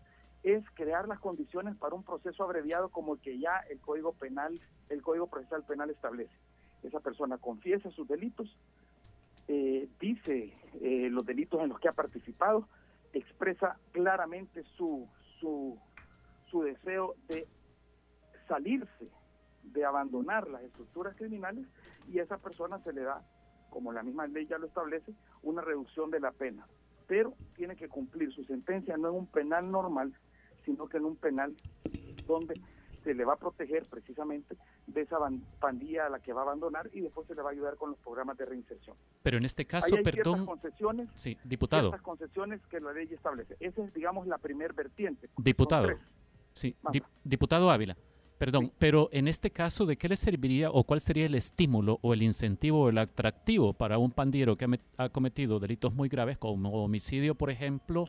[0.42, 4.60] es crear las condiciones para un proceso abreviado como el que ya el Código Penal,
[4.88, 6.34] el Código Procesal Penal establece.
[6.82, 8.56] Esa persona confiesa sus delitos,
[9.48, 12.68] eh, dice eh, los delitos en los que ha participado,
[13.12, 15.08] expresa claramente su,
[15.40, 15.78] su,
[16.50, 17.46] su deseo de
[18.46, 19.10] salirse,
[19.62, 21.66] de abandonar las estructuras criminales
[22.08, 23.22] y a esa persona se le da,
[23.70, 26.66] como la misma ley ya lo establece, una reducción de la pena.
[27.06, 30.14] Pero tiene que cumplir su sentencia no en un penal normal,
[30.64, 31.54] sino que en un penal
[32.26, 32.54] donde
[33.04, 34.56] se le va a proteger precisamente
[34.86, 35.16] de esa
[35.60, 37.90] pandilla a la que va a abandonar y después se le va a ayudar con
[37.90, 38.96] los programas de reinserción.
[39.22, 43.08] Pero en este Ahí caso, ciertas perdón, concesiones, sí, diputado, ciertas concesiones que la ley
[43.10, 43.56] establece.
[43.60, 45.28] Esa es, digamos, la primer vertiente.
[45.36, 45.88] Diputado,
[46.52, 46.76] sí,
[47.24, 47.96] diputado Ávila,
[48.38, 52.14] perdón, pero en este caso, ¿de qué le serviría o cuál sería el estímulo o
[52.14, 56.38] el incentivo o el atractivo para un pandillero que ha, ha cometido delitos muy graves
[56.38, 58.06] como homicidio, por ejemplo,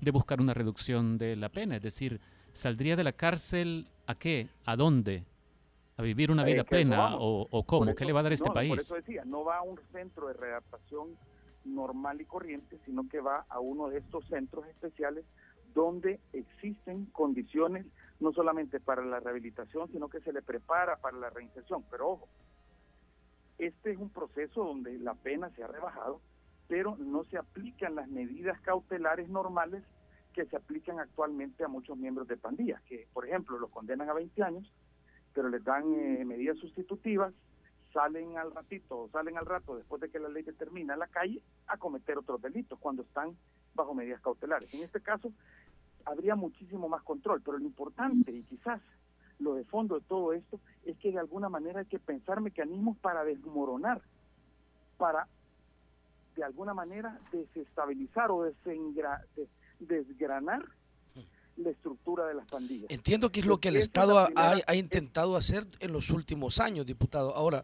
[0.00, 1.76] de buscar una reducción de la pena?
[1.76, 2.20] Es decir,
[2.52, 4.48] ¿saldría de la cárcel a qué?
[4.64, 5.24] ¿A dónde?
[5.96, 7.84] ¿A vivir una vida no plena o, cómo?
[7.84, 8.72] eso- ¿Qué le va a dar este no, Por país?
[8.80, 11.16] eso decía, no va a un centro de readaptación
[11.64, 15.24] normal y corriente, sino que va a uno de estos centros especiales
[15.74, 17.86] donde existen condiciones
[18.18, 21.84] no solamente para la rehabilitación, sino que se le prepara para la reinserción.
[21.90, 22.28] Pero ojo,
[23.58, 26.20] este es un proceso donde la pena se ha rebajado,
[26.66, 29.82] pero no se aplican las medidas cautelares normales
[30.32, 34.14] que se aplican actualmente a muchos miembros de pandillas, que por ejemplo los condenan a
[34.14, 34.72] 20 años,
[35.32, 37.32] pero les dan eh, medidas sustitutivas,
[37.92, 41.42] salen al ratito, salen al rato después de que la ley determina a la calle
[41.66, 43.36] a cometer otros delitos cuando están
[43.74, 44.72] bajo medidas cautelares.
[44.74, 45.32] En este caso,
[46.04, 47.42] habría muchísimo más control.
[47.42, 48.80] Pero lo importante, y quizás
[49.38, 52.96] lo de fondo de todo esto, es que de alguna manera hay que pensar mecanismos
[52.98, 54.00] para desmoronar,
[54.96, 55.26] para
[56.36, 59.48] de alguna manera desestabilizar o desengra, des,
[59.80, 60.64] desgranar
[61.56, 62.90] la estructura de las pandillas.
[62.90, 66.86] Entiendo que es lo que el Estado ha, ha, intentado hacer en los últimos años,
[66.86, 67.34] diputado.
[67.34, 67.62] Ahora,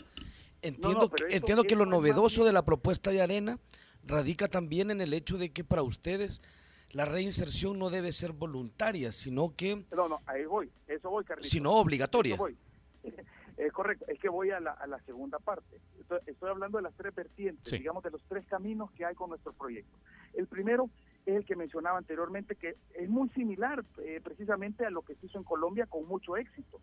[0.62, 3.58] entiendo, no, no, que, entiendo que lo novedoso de la propuesta de Arena
[4.04, 6.42] radica también en el hecho de que para ustedes
[6.90, 9.84] la reinserción no debe ser voluntaria, sino que...
[9.94, 11.50] No, no, ahí voy, eso voy, Carlitos.
[11.50, 12.36] Sino obligatoria.
[12.36, 12.56] Voy.
[13.56, 15.80] Es correcto, es que voy a la, a la segunda parte.
[15.98, 17.78] Estoy, estoy, hablando de las tres vertientes, sí.
[17.78, 19.96] digamos, de los tres caminos que hay con nuestro proyecto.
[20.34, 20.90] El primero
[21.26, 25.26] es el que mencionaba anteriormente, que es muy similar eh, precisamente a lo que se
[25.26, 26.80] hizo en Colombia con mucho éxito.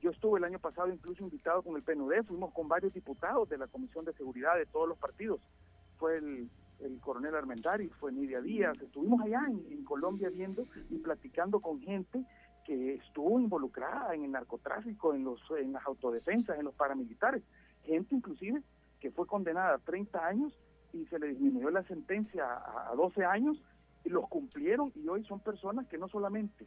[0.00, 3.58] Yo estuve el año pasado incluso invitado con el PNUD, fuimos con varios diputados de
[3.58, 5.40] la Comisión de Seguridad de todos los partidos.
[5.98, 10.98] Fue el, el coronel Armendáriz, fue Nidia Díaz, estuvimos allá en, en Colombia viendo y
[10.98, 12.24] platicando con gente
[12.64, 17.42] que estuvo involucrada en el narcotráfico, en, los, en las autodefensas, en los paramilitares.
[17.84, 18.62] Gente inclusive
[19.00, 20.52] que fue condenada a 30 años
[20.96, 23.62] y se le disminuyó la sentencia a, a 12 años
[24.04, 26.66] y los cumplieron y hoy son personas que no solamente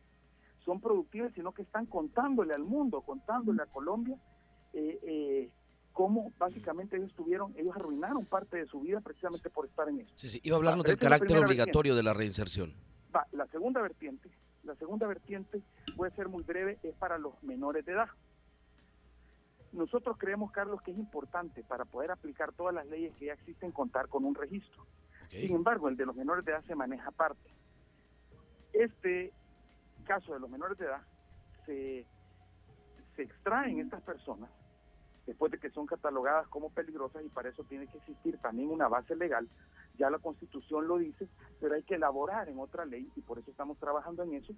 [0.66, 4.18] son productivas, sino que están contándole al mundo, contándole a Colombia
[4.74, 5.50] eh, eh,
[5.94, 10.12] cómo básicamente ellos tuvieron, ellos arruinaron parte de su vida precisamente por estar en eso.
[10.16, 11.96] Sí, sí, iba a hablarnos del carácter obligatorio vertiente.
[11.96, 12.74] de la reinserción.
[13.16, 14.30] Va, la segunda vertiente
[14.64, 15.62] la segunda vertiente,
[15.96, 18.10] puede ser muy breve, es para los menores de edad.
[19.72, 23.72] Nosotros creemos, Carlos, que es importante para poder aplicar todas las leyes que ya existen
[23.72, 24.86] contar con un registro.
[25.26, 25.48] Okay.
[25.48, 27.50] Sin embargo, el de los menores de edad se maneja aparte.
[28.74, 29.32] Este
[30.06, 31.02] caso de los menores de edad
[31.66, 32.06] se,
[33.16, 34.50] se extraen estas personas
[35.28, 38.88] después de que son catalogadas como peligrosas y para eso tiene que existir también una
[38.88, 39.48] base legal
[40.00, 41.28] ya la Constitución lo dice,
[41.60, 44.54] pero hay que elaborar en otra ley, y por eso estamos trabajando en eso,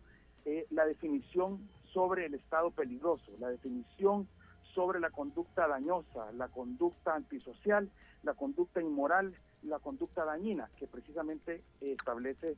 [0.46, 4.28] eh, la definición sobre el estado peligroso, la definición
[4.74, 7.90] sobre la conducta dañosa, la conducta antisocial,
[8.24, 12.58] la conducta inmoral, la conducta dañina, que precisamente establece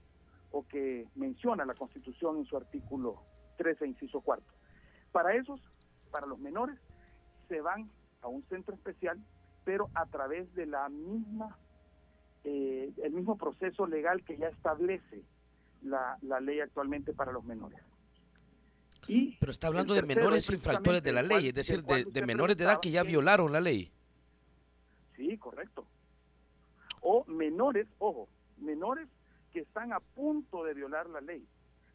[0.52, 3.22] o que menciona la Constitución en su artículo
[3.58, 4.52] 13, inciso cuarto.
[5.12, 5.60] Para esos,
[6.12, 6.80] para los menores,
[7.48, 7.90] se van
[8.22, 9.20] a un centro especial,
[9.64, 11.58] pero a través de la misma
[12.44, 15.24] eh, el mismo proceso legal que ya establece
[15.82, 17.80] la, la ley actualmente para los menores.
[19.08, 22.58] Y Pero está hablando de menores infractores de la ley, es decir, de, de menores
[22.58, 23.92] de edad que ya violaron la ley.
[25.16, 25.86] Sí, correcto.
[27.02, 29.08] O menores, ojo, menores
[29.52, 31.46] que están a punto de violar la ley.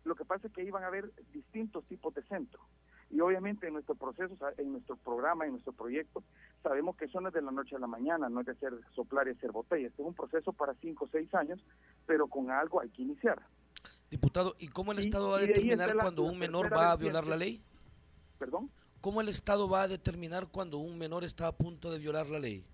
[0.04, 2.62] Lo que pasa es que iban a haber distintos tipos de centros.
[3.10, 6.22] Y obviamente en nuestro proceso, en nuestro programa, en nuestro proyecto,
[6.62, 8.74] sabemos que eso no es de la noche a la mañana, no hay que hacer
[8.94, 9.90] soplar y hacer botellas.
[9.90, 11.58] Este es un proceso para cinco o seis años,
[12.06, 13.40] pero con algo hay que iniciar.
[14.10, 17.26] Diputado, ¿y cómo el Estado va a determinar cuando la un menor va a violar
[17.26, 17.60] la ley?
[18.38, 18.70] ¿Perdón?
[19.00, 22.38] ¿Cómo el Estado va a determinar cuando un menor está a punto de violar la
[22.38, 22.64] ley?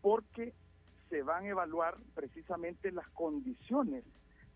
[0.00, 0.54] Porque
[1.10, 4.04] se van a evaluar precisamente las condiciones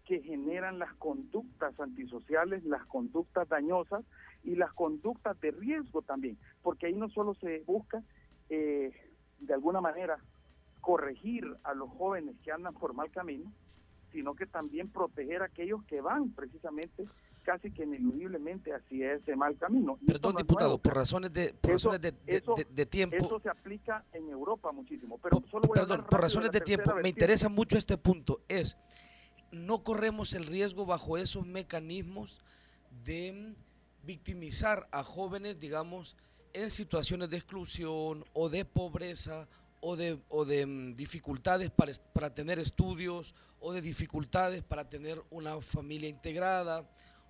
[0.07, 4.05] que generan las conductas antisociales, las conductas dañosas
[4.45, 8.03] y las conductas de riesgo también, porque ahí no solo se busca
[8.51, 8.93] eh,
[9.41, 10.19] de alguna manera
[10.81, 13.51] corregir a los jóvenes que andan por mal camino,
[14.15, 17.05] sino que también proteger a aquellos que van precisamente
[17.43, 19.99] casi que ineludiblemente hacia ese mal camino.
[20.01, 22.65] Y Perdón, no diputado, nuevo, por razones de por eso, razones de, de, eso, de,
[22.65, 23.17] de, tiempo.
[23.17, 25.19] Eso se aplica en Europa muchísimo.
[25.19, 28.41] Pero por, solo voy perdón, a por razones de, tiempo, me interesa mucho este punto.
[28.47, 28.79] Es,
[29.51, 32.41] no corremos el riesgo bajo esos mecanismos
[33.05, 33.57] de
[34.05, 36.17] victimizar a jóvenes, digamos,
[36.53, 39.49] en situaciones de exclusión o de pobreza
[39.87, 45.23] o de, o de um, dificultades para, para tener estudios o de dificultades para tener
[45.31, 46.89] una familia integrada.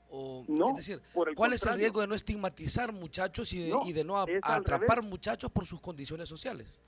[0.08, 1.02] O, no, es decir,
[1.34, 4.26] ¿cuál es el riesgo de no estigmatizar muchachos y de no, y de no a,
[4.42, 6.80] atrapar muchachos por sus condiciones sociales?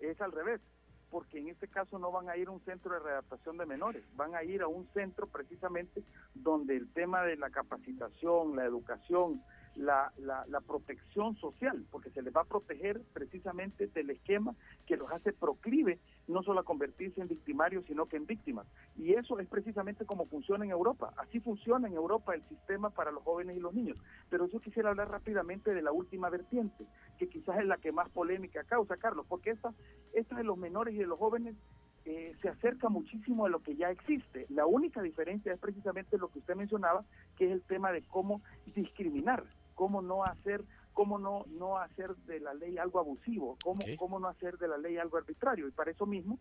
[0.00, 0.60] Es al revés
[1.08, 4.02] porque en este caso no van a ir a un centro de readaptación de menores,
[4.16, 6.02] van a ir a un centro precisamente
[6.34, 9.40] donde el tema de la capacitación, la educación,
[9.76, 14.54] la, la, la, protección social, porque se les va a proteger precisamente del esquema
[14.86, 18.66] que los hace proclive no solo a convertirse en victimarios, sino que en víctimas.
[18.96, 21.12] Y eso es precisamente como funciona en Europa.
[21.16, 23.98] Así funciona en Europa el sistema para los jóvenes y los niños.
[24.30, 26.86] Pero yo quisiera hablar rápidamente de la última vertiente,
[27.18, 29.72] que quizás es la que más polémica causa, Carlos, porque esta,
[30.12, 31.56] esta de los menores y de los jóvenes
[32.04, 34.46] eh, se acerca muchísimo a lo que ya existe.
[34.48, 37.04] La única diferencia es precisamente lo que usted mencionaba,
[37.36, 38.42] que es el tema de cómo
[38.74, 39.44] discriminar,
[39.74, 44.28] cómo no hacer cómo no, no hacer de la ley algo abusivo, cómo, cómo no
[44.28, 45.66] hacer de la ley algo arbitrario.
[45.68, 46.38] Y para eso mismo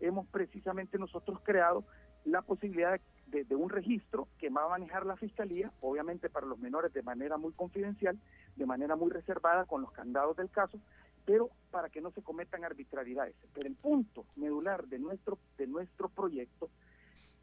[0.00, 1.84] hemos precisamente nosotros creado
[2.24, 6.58] la posibilidad de, de, un registro que va a manejar la fiscalía, obviamente para los
[6.58, 8.18] menores de manera muy confidencial,
[8.56, 10.78] de manera muy reservada con los candados del caso,
[11.24, 13.34] pero para que no se cometan arbitrariedades.
[13.52, 16.70] Pero el punto medular de nuestro de nuestro proyecto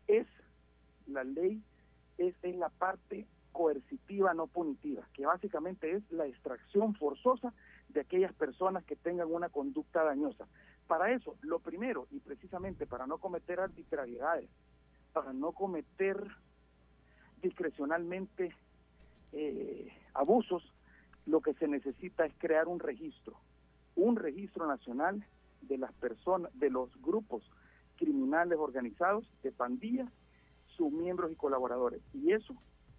[0.08, 0.28] es
[1.08, 1.62] la ley
[2.18, 7.54] es en la parte coercitiva no punitiva, que básicamente es la extracción forzosa
[7.88, 10.46] de aquellas personas que tengan una conducta dañosa.
[10.88, 14.50] Para eso, lo primero, y precisamente para no cometer arbitrariedades,
[15.14, 16.18] para no cometer
[17.42, 18.54] discrecionalmente
[19.32, 20.74] eh, abusos,
[21.26, 23.38] lo que se necesita es crear un registro,
[23.96, 25.26] un registro nacional
[25.62, 27.42] de las personas, de los grupos
[27.96, 30.12] criminales organizados, de pandillas,
[30.76, 32.02] sus miembros y colaboradores.
[32.14, 32.54] Y eso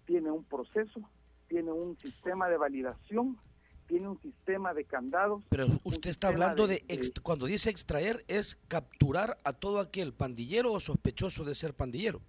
[0.07, 0.99] tiene un proceso,
[1.47, 3.37] tiene un sistema de validación,
[3.85, 5.43] tiene un sistema de candados.
[5.49, 10.73] Pero usted está hablando de, de cuando dice extraer, es capturar a todo aquel pandillero
[10.73, 12.21] o sospechoso de ser pandillero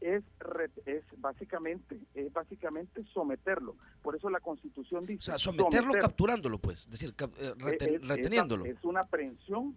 [0.00, 0.24] es,
[0.86, 3.76] es básicamente es básicamente someterlo.
[4.02, 5.18] Por eso la Constitución dice...
[5.18, 8.64] O sea, someterlo capturándolo, pues, es decir, eh, reten, es, reteniéndolo.
[8.64, 9.76] Es, una aprehensión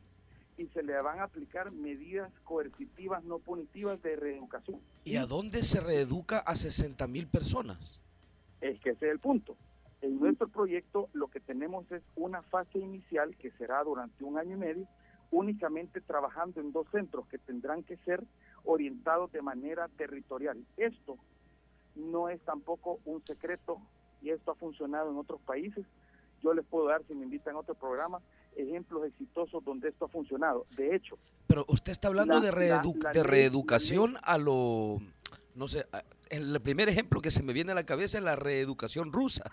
[0.64, 4.80] y se le van a aplicar medidas coercitivas no punitivas de reeducación.
[5.04, 8.00] ¿Y a dónde se reeduca a 60 mil personas?
[8.62, 9.58] Es que ese es el punto.
[10.02, 14.56] En nuestro proyecto lo que tenemos es una fase inicial que será durante un año
[14.56, 14.88] y medio,
[15.32, 18.24] únicamente trabajando en dos centros que tendrán que ser
[18.64, 20.66] orientados de manera territorial.
[20.78, 21.18] Esto
[21.96, 23.80] no es tampoco un secreto
[24.22, 25.86] y esto ha funcionado en otros países.
[26.42, 28.22] Yo les puedo dar, si me invitan a otro programa,
[28.56, 30.66] ejemplos exitosos donde esto ha funcionado.
[30.76, 31.18] De hecho...
[31.48, 35.00] Pero usted está hablando la, de, reedu la, la de reeducación a lo...
[35.56, 35.86] No sé,
[36.30, 39.52] el primer ejemplo que se me viene a la cabeza es la reeducación rusa.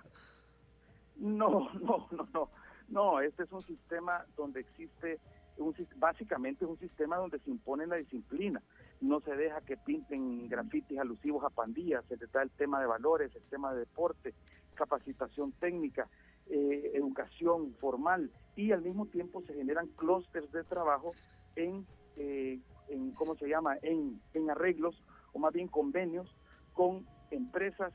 [1.16, 2.50] No, no, no, no.
[2.88, 5.20] No, este es un sistema donde existe,
[5.58, 8.60] un, básicamente es un sistema donde se impone la disciplina
[9.00, 12.86] no se deja que pinten grafitis alusivos a pandillas, se les da el tema de
[12.86, 14.34] valores, el tema de deporte,
[14.74, 16.08] capacitación técnica,
[16.48, 18.30] eh, educación formal
[18.60, 21.12] y al mismo tiempo se generan clústeres de trabajo
[21.56, 21.86] en,
[22.16, 25.02] eh, en ¿cómo se llama?, en, en arreglos
[25.32, 26.34] o más bien convenios
[26.72, 27.92] con empresas,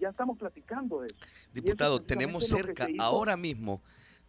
[0.00, 1.16] ya estamos platicando de eso.
[1.52, 3.80] Diputado, eso tenemos cerca ahora mismo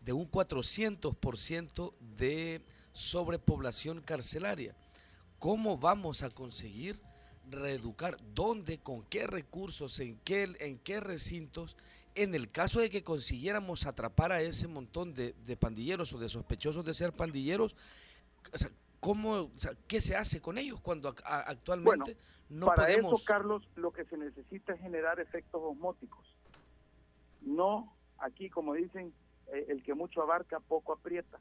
[0.02, 2.62] de un 400% de
[2.92, 4.76] sobrepoblación carcelaria.
[5.40, 7.02] ¿Cómo vamos a conseguir
[7.50, 8.18] reeducar?
[8.34, 8.78] ¿Dónde?
[8.78, 10.00] ¿Con qué recursos?
[10.00, 11.76] ¿En qué, en qué recintos?
[12.16, 16.30] En el caso de que consiguiéramos atrapar a ese montón de, de pandilleros o de
[16.30, 17.76] sospechosos de ser pandilleros,
[18.54, 18.70] o sea,
[19.02, 23.14] ¿cómo, o sea, ¿qué se hace con ellos cuando a, actualmente bueno, no para podemos...
[23.14, 26.26] eso, Carlos, lo que se necesita es generar efectos osmóticos.
[27.42, 29.14] No, aquí como dicen,
[29.54, 31.40] eh, el que mucho abarca, poco aprieta.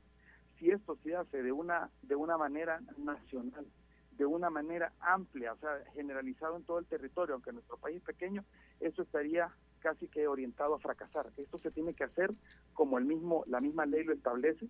[0.58, 3.66] Si esto se hace de una, de una manera nacional,
[4.12, 8.02] de una manera amplia, o sea, generalizado en todo el territorio, aunque nuestro país es
[8.02, 8.44] pequeño,
[8.80, 9.50] eso estaría
[9.84, 11.30] casi que orientado a fracasar.
[11.36, 12.32] Esto se tiene que hacer
[12.72, 14.66] como el mismo, la misma ley lo establece,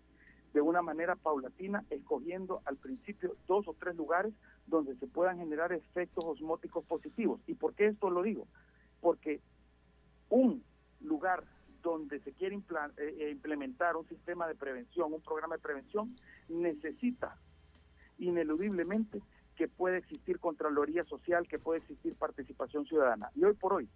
[0.52, 4.34] de una manera paulatina, escogiendo al principio dos o tres lugares
[4.66, 7.40] donde se puedan generar efectos osmóticos positivos.
[7.46, 8.48] ¿Y por qué esto lo digo?
[9.00, 9.40] Porque
[10.30, 10.64] un
[11.00, 11.44] lugar
[11.80, 12.58] donde se quiere
[12.96, 16.08] eh, implementar un sistema de prevención, un programa de prevención,
[16.48, 17.38] necesita
[18.18, 19.22] ineludiblemente
[19.54, 23.30] que puede existir Contraloría Social, que puede existir participación ciudadana.
[23.36, 23.88] Y hoy por hoy,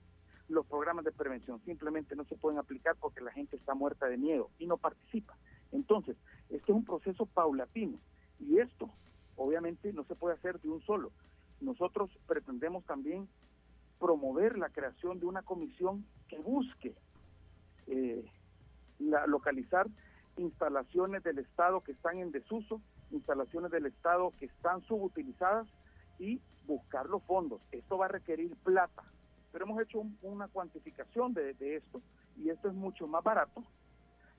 [0.48, 4.16] los programas de prevención simplemente no se pueden aplicar porque la gente está muerta de
[4.16, 5.36] miedo y no participa.
[5.72, 6.16] Entonces,
[6.48, 7.98] este es un proceso paulatino
[8.40, 8.90] y esto
[9.36, 11.12] obviamente no se puede hacer de un solo.
[11.60, 13.28] Nosotros pretendemos también
[13.98, 16.94] promover la creación de una comisión que busque
[17.86, 18.24] eh,
[18.98, 19.88] la, localizar
[20.36, 22.80] instalaciones del Estado que están en desuso,
[23.10, 25.66] instalaciones del Estado que están subutilizadas
[26.18, 27.60] y buscar los fondos.
[27.72, 29.02] Esto va a requerir plata,
[29.52, 32.00] pero hemos hecho un, una cuantificación de, de, esto
[32.36, 33.64] y esto es mucho más barato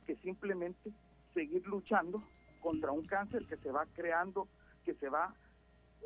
[0.06, 0.92] que simplemente
[1.34, 2.24] seguir luchando
[2.62, 4.48] contra un cáncer que se va creando,
[4.86, 5.34] que se va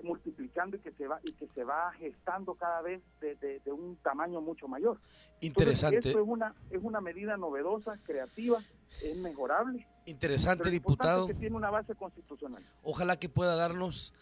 [0.02, 3.72] multiplicando y que se va y que se va gestando cada vez de, de, de
[3.72, 5.00] un tamaño mucho mayor.
[5.40, 5.98] Interesante.
[5.98, 8.60] Entonces, esto es una es una medida novedosa, creativa,
[9.04, 9.88] es mejorable.
[10.06, 11.28] Interesante, diputado.
[11.28, 12.64] Que tiene una base constitucional.
[12.82, 14.14] Ojalá que pueda darnos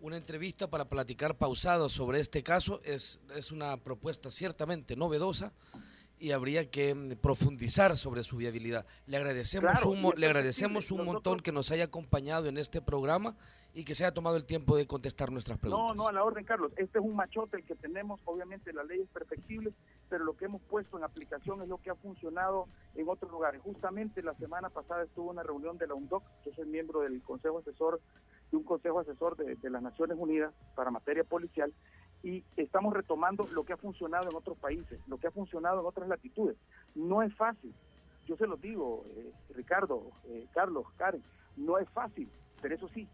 [0.00, 2.80] una entrevista para platicar pausado sobre este caso.
[2.84, 5.52] Es, es una propuesta ciertamente novedosa
[6.20, 8.84] y habría que mm, profundizar sobre su viabilidad.
[9.06, 13.36] Le agradecemos Claro, un, le agradecemos un montón que nos haya acompañado en este programa
[13.72, 15.96] y que se haya tomado el tiempo de contestar nuestras No, preguntas.
[15.96, 16.72] no, a la orden, Carlos.
[16.76, 18.20] Este es un machote el que tenemos.
[18.24, 19.72] Obviamente la ley es perfectible,
[20.08, 23.60] pero lo que hemos puesto en aplicación es lo que ha funcionado en otros lugares.
[23.62, 27.22] Justamente la semana pasada estuvo una reunión de la UNDOC, que es el miembro del
[27.22, 28.00] Consejo Asesor
[28.50, 31.72] de un Consejo Asesor de, las Naciones Unidas para materia policial
[32.22, 35.86] y estamos retomando lo que ha funcionado en otros países, lo que ha funcionado en
[35.86, 36.56] otras latitudes.
[36.94, 37.74] No es fácil,
[38.26, 41.22] yo se los digo, eh, Ricardo, eh, Carlos, Karen,
[41.56, 42.28] no es fácil,
[42.60, 43.08] pero eso sí,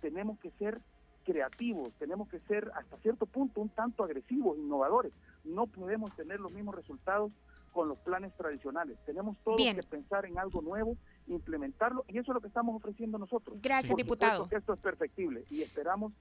[0.00, 0.80] tenemos que ser
[1.24, 5.12] creativos, tenemos que ser hasta cierto punto un tanto agresivos, innovadores.
[5.44, 7.32] No podemos tener los mismos resultados
[7.72, 8.98] con los planes tradicionales.
[9.04, 10.96] Tenemos todos que pensar en algo nuevo,
[11.26, 13.58] implementarlo, y eso es lo que estamos ofreciendo nosotros.
[13.60, 14.48] Gracias, diputado.
[14.48, 16.12] Que esto es perfectible y esperamos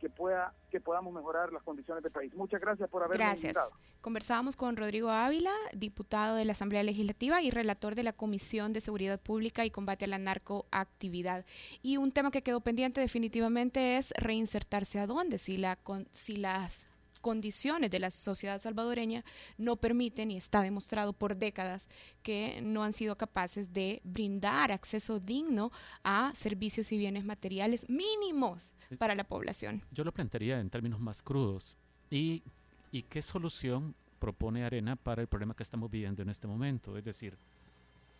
[0.00, 2.34] que pueda que podamos mejorar las condiciones del país.
[2.34, 3.56] Muchas gracias por haberme Gracias.
[4.00, 8.80] Conversábamos con Rodrigo Ávila, diputado de la Asamblea Legislativa y relator de la Comisión de
[8.80, 11.44] Seguridad Pública y Combate a la Narcoactividad.
[11.82, 15.78] Y un tema que quedó pendiente definitivamente es reinsertarse a dónde, si la
[16.12, 16.86] si las
[17.20, 19.24] condiciones de la sociedad salvadoreña
[19.58, 21.88] no permiten, y está demostrado por décadas,
[22.22, 25.70] que no han sido capaces de brindar acceso digno
[26.02, 29.82] a servicios y bienes materiales mínimos para la población.
[29.90, 31.76] Yo lo plantearía en términos más crudos.
[32.10, 32.42] ¿Y,
[32.90, 36.96] y qué solución propone Arena para el problema que estamos viviendo en este momento?
[36.96, 37.36] Es decir,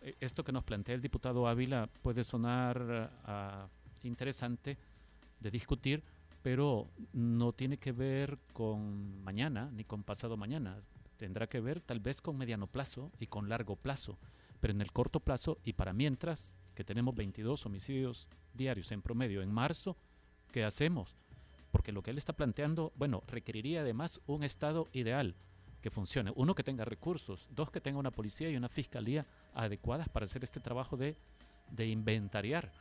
[0.01, 4.77] e, esto que nos plantea el diputado Ávila puede sonar uh, interesante
[5.39, 6.03] de discutir,
[6.41, 10.81] pero no tiene que ver con mañana ni con pasado mañana.
[11.17, 14.17] Tendrá que ver tal vez con mediano plazo y con largo plazo.
[14.59, 19.41] Pero en el corto plazo y para mientras, que tenemos 22 homicidios diarios en promedio
[19.41, 19.97] en marzo,
[20.51, 21.15] ¿qué hacemos?
[21.71, 25.35] Porque lo que él está planteando, bueno, requeriría además un Estado ideal
[25.81, 26.31] que funcione.
[26.35, 27.49] Uno, que tenga recursos.
[27.51, 31.17] Dos, que tenga una policía y una fiscalía adecuadas para hacer este trabajo de,
[31.71, 32.71] de inventariar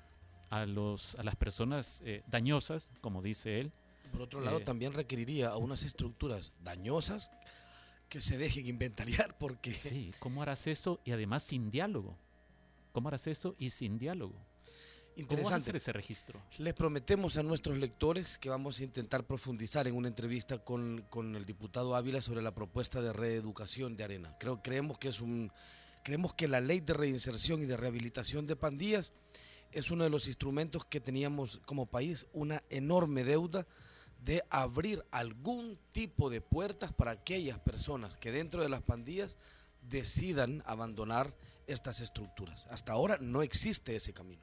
[0.51, 3.72] a, los, a las personas eh, dañosas, como dice él.
[4.12, 7.30] Por otro lado, Eh, también requeriría a unas estructuras dañosas
[8.09, 9.72] que se dejen inventariar porque...
[9.72, 12.18] Sí, ¿cómo harás eso y además sin diálogo?
[12.92, 14.34] ¿Cómo harás eso y sin diálogo?
[14.34, 15.62] ¿Cómo Interesante.
[15.62, 16.42] hacer ese registro?
[16.59, 21.36] Les prometemos a nuestros lectores que vamos a intentar profundizar en una entrevista con, con
[21.36, 24.36] el diputado Ávila sobre la propuesta de reeducación de Arena.
[24.40, 25.53] Creo, creemos que es un,
[26.03, 29.12] creemos que la ley de reinserción y de rehabilitación de pandillas
[29.73, 33.66] es uno de los instrumentos que teníamos como país, una enorme deuda
[34.25, 39.39] de abrir algún tipo de puertas para aquellas personas que dentro de las pandillas
[39.83, 41.35] decidan abandonar
[41.66, 42.66] estas estructuras.
[42.71, 44.43] Hasta ahora no existe ese camino.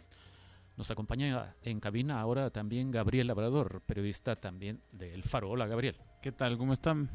[0.77, 5.49] Nos acompaña en cabina ahora también Gabriel Labrador, periodista también de El Faro.
[5.49, 5.97] Hola, Gabriel.
[6.21, 6.57] ¿Qué tal?
[6.57, 7.09] ¿Cómo están?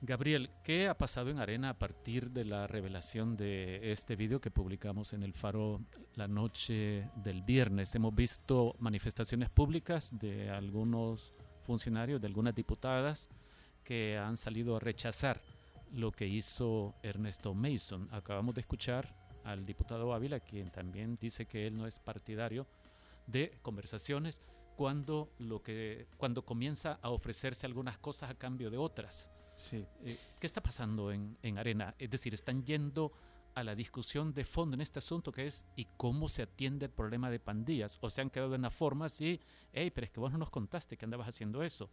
[0.00, 4.52] Gabriel, ¿qué ha pasado en Arena a partir de la revelación de este video que
[4.52, 5.80] publicamos en El Faro
[6.14, 7.96] la noche del viernes?
[7.96, 13.28] Hemos visto manifestaciones públicas de algunos funcionarios, de algunas diputadas
[13.82, 15.42] que han salido a rechazar
[15.90, 18.08] lo que hizo Ernesto Mason.
[18.12, 22.68] Acabamos de escuchar al diputado Ávila, quien también dice que él no es partidario
[23.26, 24.42] de conversaciones
[24.76, 29.32] cuando lo que cuando comienza a ofrecerse algunas cosas a cambio de otras.
[29.58, 29.84] Sí.
[30.04, 31.94] Eh, ¿Qué está pasando en, en Arena?
[31.98, 33.12] Es decir, están yendo
[33.54, 36.92] a la discusión de fondo en este asunto que es ¿y cómo se atiende el
[36.92, 37.98] problema de pandillas?
[38.00, 39.40] ¿O se han quedado en la forma así?
[39.72, 41.90] Hey, pero es que vos no nos contaste que andabas haciendo eso.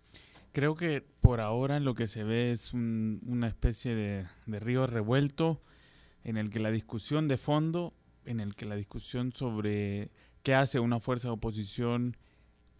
[0.51, 4.85] Creo que por ahora lo que se ve es un- una especie de, de río
[4.85, 5.63] revuelto
[6.23, 7.93] en el que la discusión de fondo,
[8.25, 10.11] en el que la discusión sobre
[10.43, 12.15] qué hace una fuerza de oposición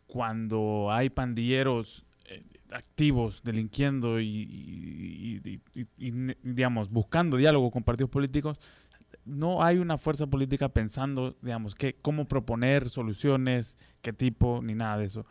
[0.06, 2.06] cuando hay pandilleros
[2.72, 5.42] activos delinquiendo y,
[6.44, 8.60] digamos, buscando diálogo con partidos políticos,
[9.26, 14.98] no hay una fuerza política pensando, digamos, qué, cómo proponer soluciones, qué tipo, ni nada
[14.98, 15.26] de eso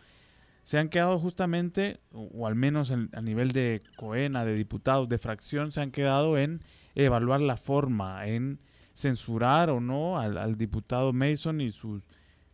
[0.65, 5.19] se han quedado justamente, o, al menos en- a nivel de COENA, de diputados, de
[5.19, 6.63] fracción, se han quedado en
[6.95, 8.61] evaluar la forma, en
[8.95, 12.09] censurar o no al, al diputado Mason y sus,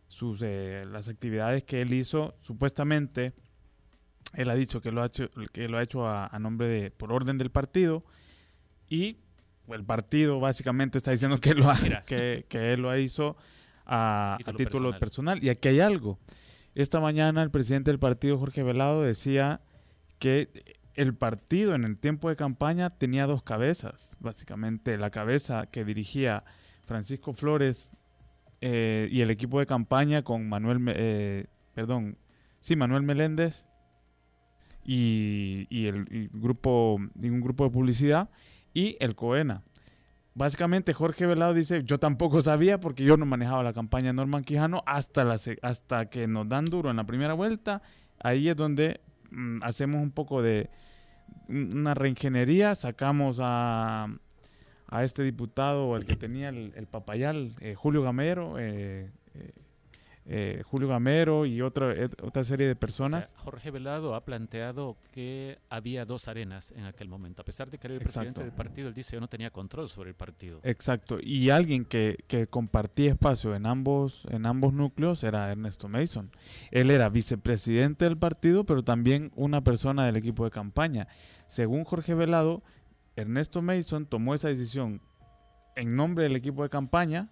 [0.09, 2.35] sus eh, las actividades que él hizo.
[2.37, 3.31] Supuestamente,
[4.33, 6.91] él ha dicho que lo ha hecho, que lo ha hecho a, a nombre de,
[6.91, 8.03] por orden del partido,
[8.89, 9.17] y
[9.67, 13.37] el partido básicamente está diciendo que, lo ha- que, que él lo hizo
[13.85, 14.99] a, a Título título personal.
[15.39, 15.43] personal.
[15.43, 16.19] Y aquí hay algo.
[16.75, 19.61] Esta mañana el presidente del partido, Jorge Velado, decía
[20.19, 24.15] que el partido en el tiempo de campaña tenía dos cabezas.
[24.19, 26.43] Básicamente la cabeza que dirigía
[26.83, 27.91] Francisco Flores
[28.61, 32.17] eh, y el equipo de campaña con Manuel, eh, perdón,
[32.59, 33.67] sí, Manuel Meléndez
[34.83, 38.29] y, el grupo, y un grupo de publicidad
[38.73, 39.63] y el COENA.
[40.33, 44.81] Básicamente Jorge Velado dice, yo tampoco sabía porque yo no manejaba la campaña Norman Quijano
[44.85, 47.81] hasta, la, hasta que nos dan duro en la primera vuelta.
[48.23, 49.01] Ahí es donde
[49.31, 50.69] mm, hacemos un poco de
[51.49, 54.07] un- una reingeniería, sacamos a,
[54.87, 59.51] a este diputado, el que tenía el, el papayal, eh, Julio Gamero, eh, eh,
[60.33, 63.33] eh, Julio Gamero y otra, et- otra serie de O sea, personas.
[63.35, 67.41] Jorge Velado ha planteado que había dos arenas en aquel momento.
[67.41, 69.89] A pesar de que era el presidente del partido, él dice yo no tenía control
[69.89, 70.61] sobre el partido.
[70.63, 71.17] Exacto.
[71.21, 76.31] Y alguien que, que compartía espacio en ambos, en ambos núcleos era Ernesto Mason.
[76.71, 81.09] Él era vicepresidente del partido, pero también una persona del equipo de campaña.
[81.45, 82.63] Según Jorge Velado,
[83.17, 85.01] Ernesto Mason tomó esa decisión
[85.75, 87.27] en nombre del equipo de campaña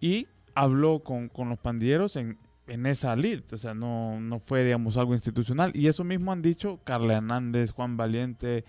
[0.00, 3.42] y habló con, con los pandilleros en, en esa lid.
[3.52, 5.72] O sea, no, no fue, digamos, algo institucional.
[5.74, 8.64] Y eso mismo han dicho Carla Hernández, Juan Valiente,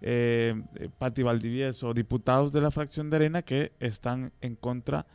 [0.00, 5.06] eh, eh, Patti Valdivieso, diputados de la fracción de Arena que están en contra,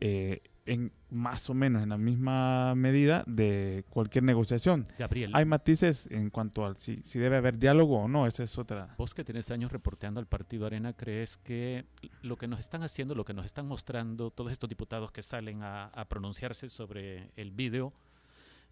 [0.00, 4.86] eh, en más o menos en la misma medida de cualquier negociación.
[4.98, 5.32] Gabriel.
[5.34, 8.94] Hay matices en cuanto al si, si debe haber diálogo o no, esa es otra.
[8.98, 11.86] Vos que tienes años reporteando al Partido Arena, ¿crees que
[12.22, 15.62] lo que nos están haciendo, lo que nos están mostrando todos estos diputados que salen
[15.62, 17.92] a, a pronunciarse sobre el vídeo,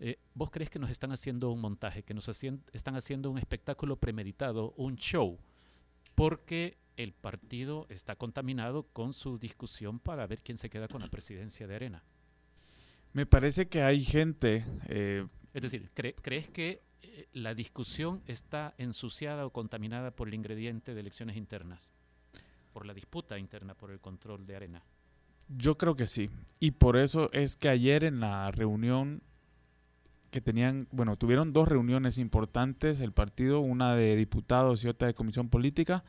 [0.01, 3.38] eh, ¿vos crees que nos están haciendo un montaje, que nos hacien- están haciendo un
[3.38, 5.38] espectáculo premeditado, un show?
[6.14, 11.09] Porque el partido está contaminado con su discusión para ver quién se queda con la
[11.09, 12.05] presidencia de Arena.
[13.15, 18.75] Me parece que hay gente, eh, Es decir, ¿cre- ¿crees que eh, la discusión está
[18.77, 21.93] ensuciada o contaminada por el ingrediente de elecciones internas?
[22.73, 24.83] Por la disputa interna por el control de arena.
[25.49, 26.29] yo creo que sí.
[26.59, 29.23] Y por eso es que ayer en la reunión
[30.33, 35.15] que tenían, bueno, tuvieron dos reuniones importantes el partido, una de diputados y otra de
[35.15, 36.03] comisión política,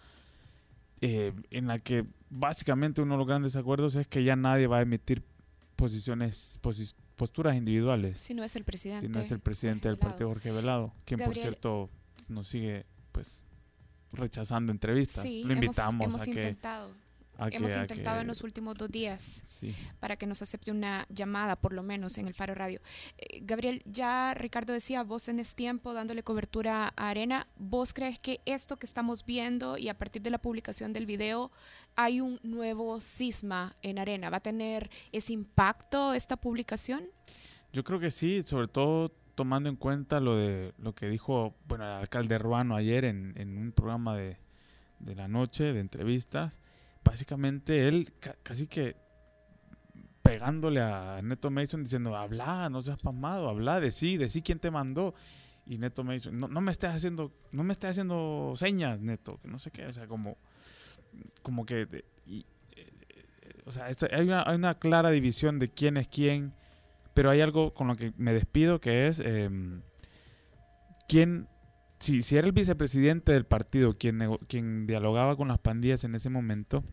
[1.01, 4.77] eh, en la que básicamente uno de los grandes acuerdos es que ya nadie va
[4.79, 5.21] a emitir
[5.75, 8.17] posiciones, posi- posturas individuales.
[8.17, 9.07] Si no es el presidente.
[9.07, 11.89] Si no es el presidente del partido Jorge Velado, quien por Gabriel- cierto
[12.27, 13.45] nos sigue pues
[14.11, 15.23] rechazando entrevistas.
[15.23, 16.93] Sí, Lo hemos- invitamos hemos a que intentado.
[17.49, 19.75] Que- hemos intentado en los últimos dos días Sí.
[19.99, 22.79] para que nos acepte una llamada, por lo menos en el Faro Radio.
[23.17, 27.47] Eh, Gabriel, ya Ricardo decía, vos tenés tiempo dándole cobertura a Arena.
[27.57, 31.51] ¿Vos crees que esto que estamos viendo y a partir de la publicación del video
[31.95, 34.29] hay un nuevo cisma en Arena?
[34.29, 37.03] ¿Va a tener ese impacto esta publicación?
[37.73, 41.83] Yo creo que sí, sobre todo tomando en cuenta lo de lo que dijo bueno,
[41.83, 44.37] el alcalde Ruano ayer en, en un programa de,
[44.99, 46.61] de la noche de entrevistas.
[47.05, 48.97] Básicamente él ca- casi que
[50.21, 55.13] pegándole a Neto Mason diciendo, habla, no seas pasmado, habla, decí, decí quién te mandó.
[55.67, 59.47] Y Neto Mason, no, no me estés haciendo, no me estés haciendo señas, Neto, que
[59.47, 60.37] no sé qué, o sea, como,
[61.41, 61.87] como que,
[62.27, 62.43] eh,
[63.65, 66.53] o sea, hay, una, hay una clara división de quién es quién,
[67.15, 69.81] pero hay algo con lo que me despido que es em,
[71.07, 71.47] quién,
[71.99, 76.29] si, si era el vicepresidente del partido quien, quien dialogaba con las pandillas en ese
[76.29, 76.83] momento,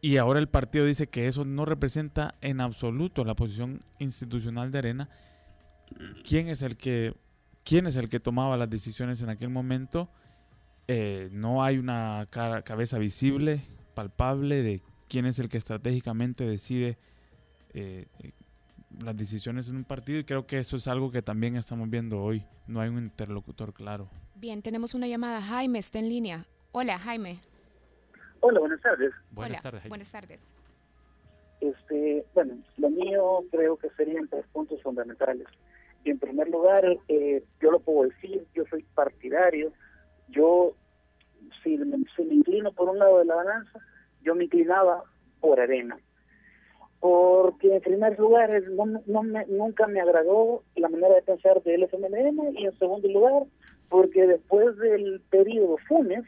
[0.00, 4.78] y ahora el partido dice que eso no representa en absoluto la posición institucional de
[4.78, 5.08] Arena,
[6.26, 7.14] ¿quién es el que,
[7.64, 10.08] quién es el que tomaba las decisiones en aquel momento?
[10.86, 13.60] Eh, no hay una cara- cabeza visible,
[13.94, 16.98] palpable de quién es el que estratégicamente decide
[17.74, 18.06] eh,
[19.02, 22.20] las decisiones en un partido y creo que eso es algo que también estamos viendo
[22.22, 22.44] hoy.
[22.66, 24.08] No hay un interlocutor claro.
[24.34, 25.42] Bien, tenemos una llamada.
[25.42, 26.44] Jaime está en línea.
[26.72, 27.40] Hola, Jaime.
[28.40, 29.12] Hola, buenas tardes.
[29.32, 29.88] Buenas Hola, tardes.
[29.88, 30.54] Buenas tardes.
[31.60, 35.46] Este, bueno, lo mío creo que serían tres puntos fundamentales.
[36.04, 39.72] En primer lugar, eh, yo lo puedo decir, yo soy partidario.
[40.28, 40.74] Yo,
[41.62, 43.80] si, me- si me inclino por un lado de la balanza,
[44.22, 45.02] yo me inclinaba
[45.40, 45.98] por arena.
[47.00, 51.82] Porque en primer lugar, no, no me- nunca me agradó la manera de pensar del
[51.84, 53.42] FMLN y en segundo lugar,
[53.88, 56.24] porque después del periodo Funes,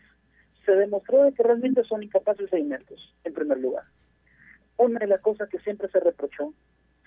[0.65, 3.85] se demostró de que realmente son incapaces e ineptos, en primer lugar.
[4.77, 6.53] Una de las cosas que siempre se reprochó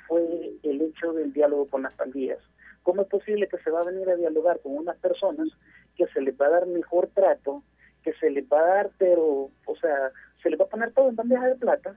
[0.07, 2.39] fue el hecho del diálogo con las pandillas.
[2.83, 5.47] ¿Cómo es posible que se va a venir a dialogar con unas personas
[5.95, 7.63] que se les va a dar mejor trato,
[8.03, 11.09] que se les va a dar, pero, o sea, se les va a poner todo
[11.09, 11.95] en bandeja de plata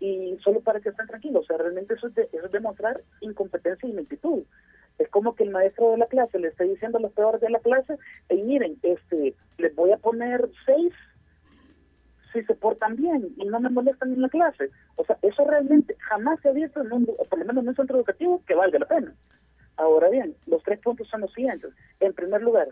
[0.00, 1.44] y solo para que estén tranquilos?
[1.44, 4.42] O sea, realmente eso es, de- eso es demostrar incompetencia y ineptitud.
[5.00, 7.48] Es como que el maestro de la clase le está diciendo a los peores de
[7.48, 7.96] la clase,
[8.28, 10.92] y miren, este, les voy a poner seis
[12.34, 14.68] si se portan bien y no me molestan en la clase.
[14.96, 17.76] O sea, eso realmente jamás se ha visto en un, por lo menos en un
[17.76, 19.14] centro educativo que valga la pena.
[19.78, 21.72] Ahora bien, los tres puntos son los siguientes.
[22.00, 22.68] En primer lugar,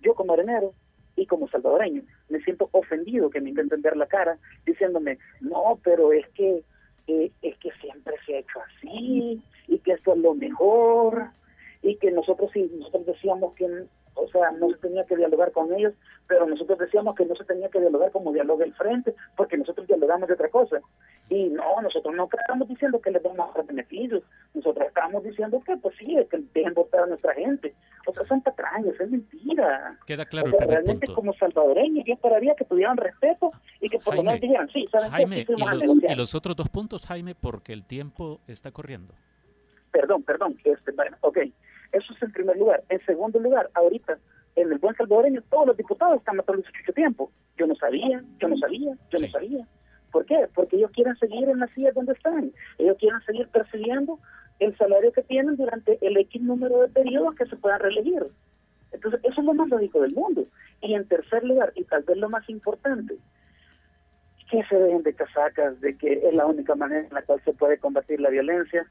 [0.00, 0.74] yo como arenero
[1.16, 6.12] y como salvadoreño me siento ofendido que me intenten ver la cara diciéndome, no, pero
[6.12, 6.62] es que
[7.08, 11.30] eh, es que siempre se ha hecho así y que esto es lo mejor
[11.84, 15.72] y que nosotros si nosotros decíamos que o sea, no se tenía que dialogar con
[15.72, 15.92] ellos,
[16.26, 19.86] pero nosotros decíamos que no se tenía que dialogar como dialoga el frente, porque nosotros
[19.86, 20.80] dialogamos de otra cosa.
[21.28, 24.22] Y no, nosotros no estamos diciendo que les den más beneficios,
[24.54, 27.74] nosotros estamos diciendo que, pues sí, que dejen votar a nuestra gente.
[28.06, 29.98] O sea, son patrañas, es mentira.
[30.06, 31.20] Queda claro O sea, realmente punto.
[31.20, 35.10] como salvadoreños yo esperaría que tuvieran respeto y que por lo menos dijeran, sí, ¿saben
[35.10, 35.16] qué?
[35.16, 39.14] Jaime, Sí, y los, y los otros dos puntos, Jaime, porque el tiempo está corriendo.
[39.90, 41.38] Perdón, perdón, este, bueno, ok,
[41.94, 42.82] eso es en primer lugar.
[42.88, 44.18] En segundo lugar, ahorita,
[44.56, 47.30] en el buen salvadoreño, todos los diputados están matando mucho tiempo.
[47.56, 49.66] Yo no sabía, yo no sabía, yo no sabía.
[50.12, 50.48] ¿Por qué?
[50.54, 52.52] Porque ellos quieren seguir en las sillas donde están.
[52.78, 54.18] Ellos quieren seguir percibiendo
[54.60, 58.24] el salario que tienen durante el X número de periodos que se puedan reelegir.
[58.92, 60.46] Entonces, eso es lo más lógico del mundo.
[60.80, 63.16] Y en tercer lugar, y tal vez lo más importante,
[64.50, 67.52] que se dejen de casacas de que es la única manera en la cual se
[67.52, 68.86] puede combatir la violencia,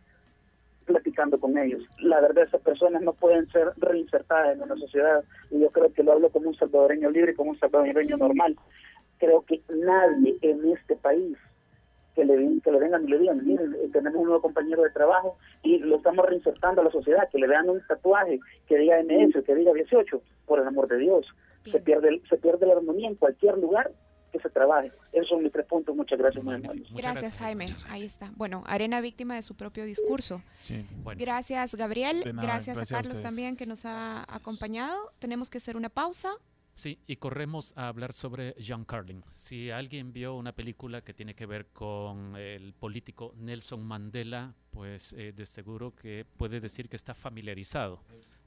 [0.83, 1.83] platicando con ellos.
[1.99, 6.03] La verdad, esas personas no pueden ser reinsertadas en una sociedad, y yo creo que
[6.03, 8.55] lo hablo como un salvadoreño libre, como un salvadoreño normal.
[9.17, 11.37] Creo que nadie en este país
[12.15, 14.91] que le, que le vengan y le digan, miren, eh, tenemos un nuevo compañero de
[14.91, 19.01] trabajo y lo estamos reinsertando a la sociedad, que le vean un tatuaje que diga
[19.01, 21.25] MS, que diga 18, por el amor de Dios.
[21.65, 23.91] Se pierde, se pierde la armonía en cualquier lugar
[24.33, 24.91] que se trabaje.
[25.13, 25.95] Esos son mis tres puntos.
[25.95, 26.87] Muchas gracias, muy amables.
[26.91, 27.67] Gracias, Jaime.
[27.89, 28.31] Ahí está.
[28.35, 30.41] Bueno, Arena víctima de su propio discurso.
[30.59, 31.19] Sí, bueno.
[31.21, 32.23] Gracias, Gabriel.
[32.25, 33.29] Nada, gracias, gracias a a Carlos ustedes.
[33.29, 35.13] también que nos ha acompañado.
[35.19, 36.33] Tenemos que hacer una pausa.
[36.73, 39.23] Sí, y corremos a hablar sobre John Carlin.
[39.29, 45.13] Si alguien vio una película que tiene que ver con el político Nelson Mandela, pues
[45.13, 48.01] eh, de seguro que puede decir que está familiarizado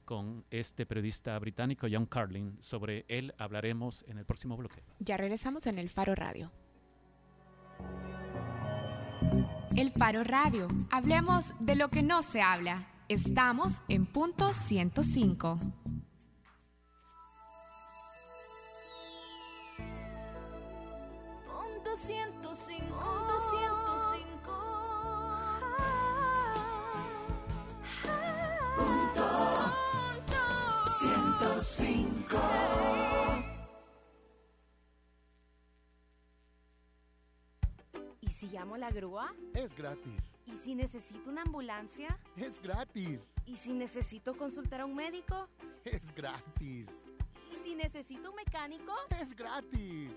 [0.07, 2.55] con este periodista británico John Carlin.
[2.61, 4.81] Sobre él hablaremos en el próximo bloque.
[4.99, 6.49] Ya regresamos en el Faro Radio.
[9.75, 10.69] El Faro Radio.
[10.91, 12.87] Hablemos de lo que no se habla.
[13.09, 15.59] Estamos en punto 105.
[15.59, 15.73] Punto
[21.97, 22.23] 105.
[22.23, 22.96] Punto 105.
[31.67, 32.37] 105.
[38.21, 39.33] ¿Y si llamo a la grúa?
[39.53, 40.37] Es gratis.
[40.45, 42.17] ¿Y si necesito una ambulancia?
[42.37, 43.33] Es gratis.
[43.45, 45.49] ¿Y si necesito consultar a un médico?
[45.83, 47.09] Es gratis.
[47.51, 48.93] ¿Y si necesito un mecánico?
[49.21, 50.11] Es gratis.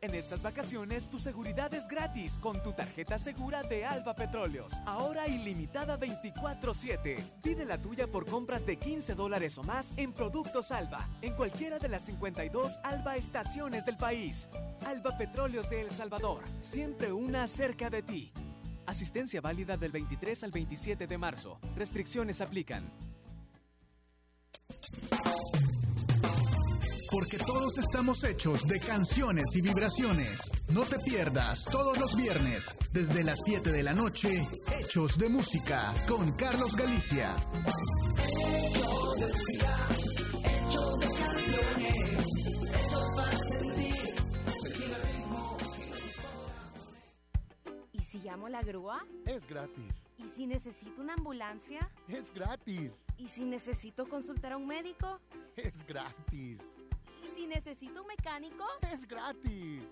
[0.00, 4.74] En estas vacaciones tu seguridad es gratis con tu tarjeta segura de Alba Petróleos.
[4.86, 7.16] Ahora ilimitada 24/7.
[7.42, 11.78] Pide la tuya por compras de 15 dólares o más en productos Alba, en cualquiera
[11.78, 14.48] de las 52 Alba estaciones del país.
[14.86, 18.32] Alba Petróleos de El Salvador, siempre una cerca de ti.
[18.86, 21.58] Asistencia válida del 23 al 27 de marzo.
[21.74, 22.92] Restricciones aplican.
[27.14, 30.50] Porque todos estamos hechos de canciones y vibraciones.
[30.72, 34.48] No te pierdas todos los viernes, desde las 7 de la noche,
[34.80, 37.36] Hechos de Música, con Carlos Galicia.
[38.18, 39.88] Hechos de música,
[40.42, 42.24] hechos de canciones,
[42.74, 44.14] hechos para sentir,
[44.64, 45.56] sentir el ritmo.
[47.92, 49.06] ¿Y si llamo a la grúa?
[49.24, 49.94] Es gratis.
[50.18, 51.88] ¿Y si necesito una ambulancia?
[52.08, 53.04] Es gratis.
[53.18, 55.20] ¿Y si necesito consultar a un médico?
[55.56, 56.60] Es gratis.
[57.44, 58.64] ¿Y si necesito un mecánico?
[58.90, 59.82] Es gratis.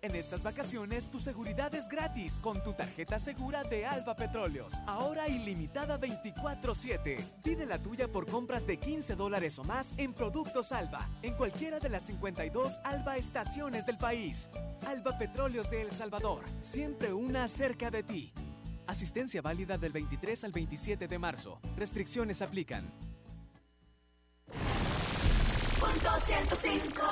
[0.00, 4.74] En estas vacaciones tu seguridad es gratis con tu tarjeta segura de Alba Petróleos.
[4.86, 7.18] Ahora ilimitada 24/7.
[7.44, 11.80] Pide la tuya por compras de 15 dólares o más en productos Alba, en cualquiera
[11.80, 14.48] de las 52 Alba estaciones del país.
[14.86, 18.32] Alba Petróleos de El Salvador, siempre una cerca de ti.
[18.86, 21.60] Asistencia válida del 23 al 27 de marzo.
[21.76, 22.90] Restricciones aplican.
[25.92, 27.02] Punto 105.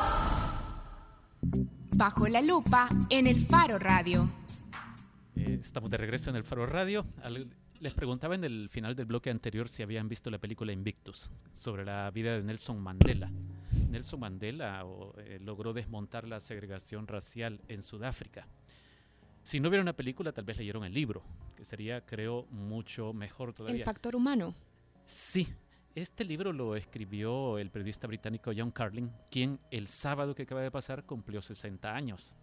[1.96, 4.28] Bajo la lupa en el Faro Radio.
[5.36, 7.04] Eh, estamos de regreso en el Faro Radio.
[7.22, 7.50] Al-
[7.80, 11.84] les preguntaba en el final del bloque anterior si habían visto la película Invictus sobre
[11.84, 13.30] la vida de Nelson Mandela.
[13.90, 18.46] Nelson Mandela o, eh, logró desmontar la segregación racial en Sudáfrica.
[19.44, 21.22] Si no vieron la película, tal vez leyeron el libro,
[21.56, 23.78] que sería, creo, mucho mejor todavía.
[23.80, 24.54] El factor humano.
[25.06, 25.48] Sí,
[26.00, 30.70] este libro lo escribió el periodista británico John Carlin, quien el sábado que acaba de
[30.70, 32.34] pasar cumplió 60 años.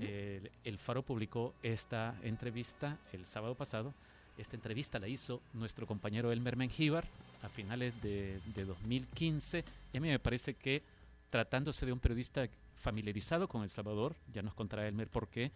[0.00, 3.94] el, el Faro publicó esta entrevista el sábado pasado.
[4.38, 7.04] Esta entrevista la hizo nuestro compañero Elmer Mengíbar
[7.42, 9.64] a finales de, de 2015.
[9.92, 10.82] Y a mí me parece que
[11.30, 15.52] tratándose de un periodista familiarizado con El Salvador, ya nos contará Elmer por qué,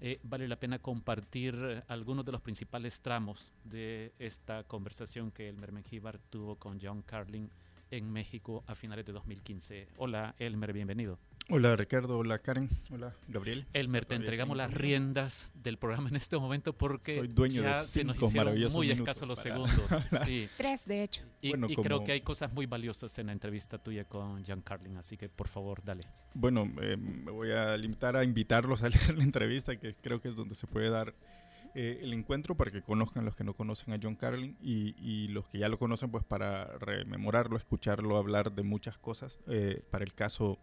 [0.00, 5.48] eh, vale la pena compartir eh, algunos de los principales tramos de esta conversación que
[5.48, 7.50] Elmer Mengíbar tuvo con John Carlin
[7.90, 9.88] en México a finales de 2015.
[9.96, 11.18] Hola, Elmer, bienvenido.
[11.50, 13.66] Hola Ricardo, hola Karen, hola Gabriel.
[13.72, 17.74] Elmer, te entregamos las riendas del programa en este momento porque Soy dueño ya de
[17.76, 20.02] se nos cinco hicieron muy escasos los para segundos.
[20.26, 20.46] Sí.
[20.58, 21.24] Tres, de hecho.
[21.40, 24.44] Y, Bueno, y creo como- que hay cosas muy valiosas en la entrevista tuya con
[24.44, 26.04] John Carlin, así que por favor, dale.
[26.34, 30.28] Bueno, eh, me voy a limitar a invitarlos a leer la entrevista, que creo que
[30.28, 31.14] es donde se puede dar
[31.74, 35.28] eh, el encuentro para que conozcan los que no conocen a John Carlin y, y
[35.28, 39.40] los que ya lo conocen, pues para rememorarlo, escucharlo hablar de muchas cosas.
[39.48, 40.58] Eh, para el caso,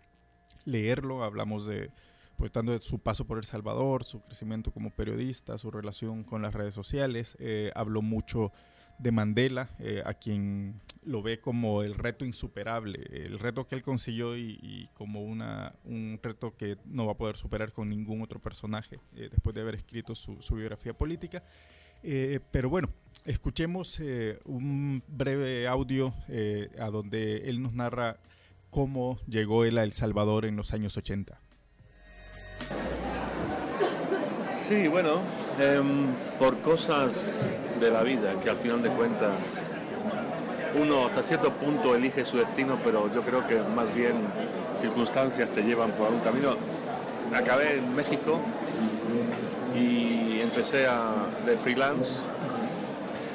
[0.66, 1.92] leerlo, hablamos de
[2.36, 6.54] pues tanto su paso por El Salvador, su crecimiento como periodista, su relación con las
[6.54, 7.38] redes sociales.
[7.40, 8.52] Eh, habló mucho
[8.98, 13.82] de Mandela, eh, a quien lo ve como el reto insuperable, el reto que él
[13.82, 18.42] consiguió y, como una, un reto que no va a poder superar con ningún otro
[18.42, 21.44] personaje eh, después de haber escrito su, biografía política.
[22.52, 22.90] Pero bueno,
[23.26, 24.00] escuchemos
[24.46, 26.14] un breve audio
[26.80, 28.20] a donde él nos narra
[28.76, 31.40] cómo llegó él a El Salvador en los años 80.
[34.54, 35.22] Sí, bueno,
[35.58, 36.08] em,
[36.38, 37.46] por cosas
[37.80, 39.78] de la vida que al final de cuentas
[40.78, 44.12] uno hasta cierto punto elige su destino, pero yo creo que más bien
[44.76, 46.58] circunstancias te llevan por un camino.
[47.34, 48.42] Acabé en México
[49.74, 52.12] y empecé a, de freelance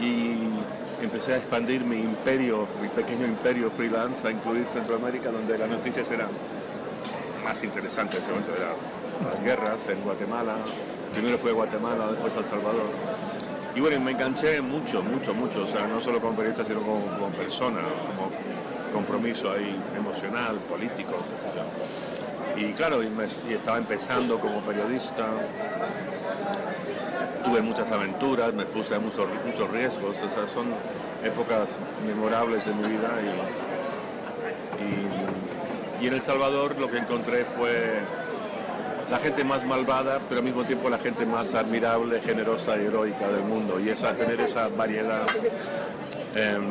[0.02, 0.50] y
[1.04, 6.10] empecé a expandir mi imperio, mi pequeño imperio freelance, a incluir Centroamérica, donde las noticias
[6.10, 6.28] eran
[7.44, 8.74] más interesantes en ese momento, eran
[9.32, 10.56] las guerras en Guatemala,
[11.12, 12.90] primero fue Guatemala, después El Salvador.
[13.74, 17.04] Y bueno, me enganché mucho, mucho, mucho, o sea, no solo como periodista, sino como,
[17.06, 18.30] como persona, como
[18.92, 21.14] compromiso ahí emocional, político,
[22.54, 22.60] qué.
[22.60, 25.26] Y claro, y estaba empezando como periodista,
[27.44, 30.66] tuve muchas aventuras, me puse a muchos, muchos riesgos, o son
[31.24, 31.68] épocas
[32.06, 33.10] memorables de mi vida
[34.80, 38.00] y, y, y en El Salvador lo que encontré fue
[39.10, 43.28] la gente más malvada, pero al mismo tiempo la gente más admirable, generosa y heroica
[43.28, 43.80] del mundo.
[43.80, 45.26] Y esa, tener esa variedad,
[46.36, 46.62] em,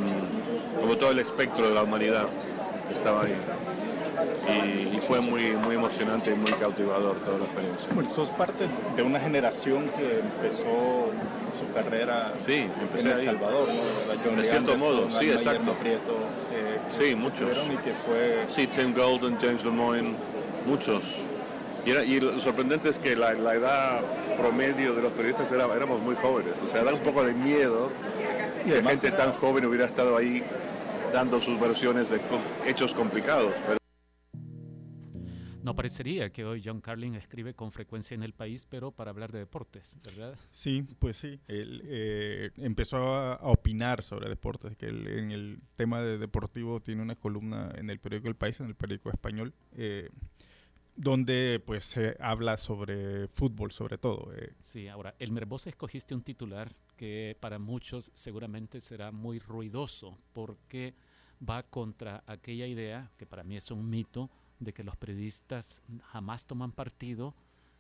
[0.80, 2.28] como todo el espectro de la humanidad,
[2.94, 3.36] estaba ahí.
[4.66, 7.88] Y, y fue muy, muy emocionante y muy cautivador toda la experiencia.
[7.94, 8.66] Bueno, sos parte
[8.96, 11.08] de una generación que empezó
[11.58, 13.26] su carrera Sí, empecé en El ahí.
[13.26, 14.36] Salvador, ¿no?
[14.36, 15.74] De cierto modo, sí, exacto.
[15.74, 16.14] Prieto,
[16.54, 17.50] eh, Sí, muchos.
[17.68, 20.14] Y que fue Sí, Tim Golden, James Lemoyne,
[20.66, 21.04] muchos.
[21.86, 24.02] Y, era- y lo sorprendente es que la, la edad
[24.38, 26.54] promedio de los periodistas era- éramos muy jóvenes.
[26.66, 27.90] O sea, da un poco de miedo
[28.66, 30.44] que gente tan joven hubiera estado ahí
[31.14, 32.20] dando sus versiones de
[32.68, 33.54] hechos complicados.
[33.66, 33.79] Pero
[35.64, 39.32] No parecería que hoy John Carlin escribe con frecuencia en el país, pero para hablar
[39.32, 40.38] de deportes, ¿verdad?
[40.52, 41.40] Sí, pues sí.
[41.48, 46.80] Él eh, empezó a, a opinar sobre deportes, que él en el tema de deportivo
[46.82, 50.10] tiene una columna en el periódico El País, en el periódico español, eh,
[50.96, 54.34] donde pues se habla sobre fútbol sobre todo.
[54.36, 54.54] eh.
[54.60, 60.94] Sí, ahora, Elmer, vos escogiste un titular que para muchos seguramente será muy ruidoso porque
[61.48, 64.30] va contra aquella idea, que para mí es un mito,
[64.60, 65.82] de que los periodistas
[66.12, 67.34] jamás toman partido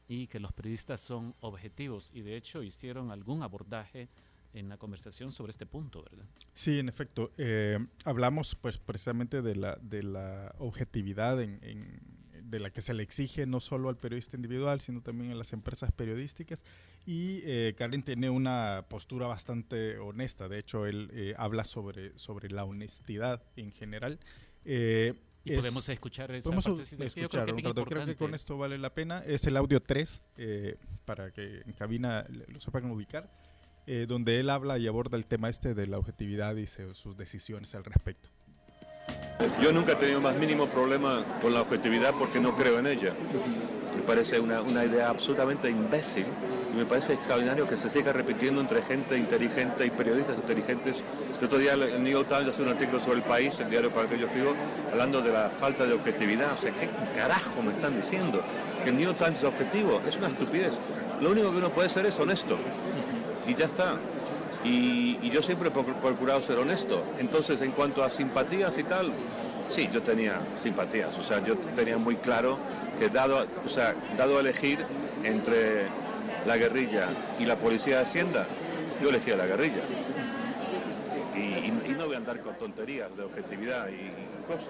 [0.07, 2.11] y que los periodistas son objetivos.
[2.13, 4.09] Y de hecho hicieron algún abordaje
[4.53, 6.25] en la conversación sobre este punto, ¿verdad?
[6.53, 7.31] Sí, en efecto.
[7.37, 11.59] eh, hablamos pues precisamente de la, de la objetividad en,
[12.49, 15.53] de la que se le exige no solo al periodista individual, sino también a las
[15.53, 16.63] empresas periodísticas.
[17.05, 20.49] Y eh, Carlin tiene una postura bastante honesta.
[20.49, 24.19] De hecho, él eh, habla sobre, sobre la honestidad en general.
[24.65, 25.13] Eh,
[25.45, 27.85] Y podemos escuchar esa podemos yo escuchar creo que un es rato.
[27.85, 29.23] Creo que con esto vale la pena.
[29.25, 30.75] Es el audio 3, eh,
[31.05, 33.31] para que en cabina lo sepan ubicar,
[33.87, 37.15] eh, donde él habla y aborda el tema este de la objetividad y se- sus
[37.17, 38.29] decisiones al respecto.
[39.63, 43.15] yo nunca he tenido más mínimo problema con la objetividad porque no creo en ella.
[43.95, 46.25] Me parece una, una idea absolutamente imbécil
[46.79, 50.95] me parece extraordinario que se siga repitiendo entre gente inteligente y periodistas inteligentes.
[51.37, 53.89] El otro día el New York Times hace un artículo sobre el país, el diario
[53.91, 54.53] para el que yo escribo,
[54.89, 56.53] hablando de la falta de objetividad.
[56.53, 58.41] O sea, ¿qué carajo me están diciendo?
[58.81, 60.01] Que el New York Times es objetivo.
[60.07, 60.79] Es una estupidez.
[61.21, 62.57] Lo único que uno puede ser es honesto.
[63.45, 63.95] Y ya está.
[64.63, 67.03] Y, yo siempre he procur- procurado ser honesto.
[67.19, 69.11] Entonces, en cuanto a simpatías y tal,
[69.67, 71.17] sí, yo tenía simpatías.
[71.17, 72.57] O sea, yo tenía muy claro
[72.97, 74.79] que dado, o sea, dado a elegir
[75.25, 75.87] entre
[76.45, 77.07] la guerrilla
[77.39, 78.45] y la policía de Hacienda,
[79.01, 79.81] yo elegía la guerrilla.
[81.35, 84.11] Y, y- y no voy a andar con tonterías de objetividad y
[84.47, 84.67] cosas.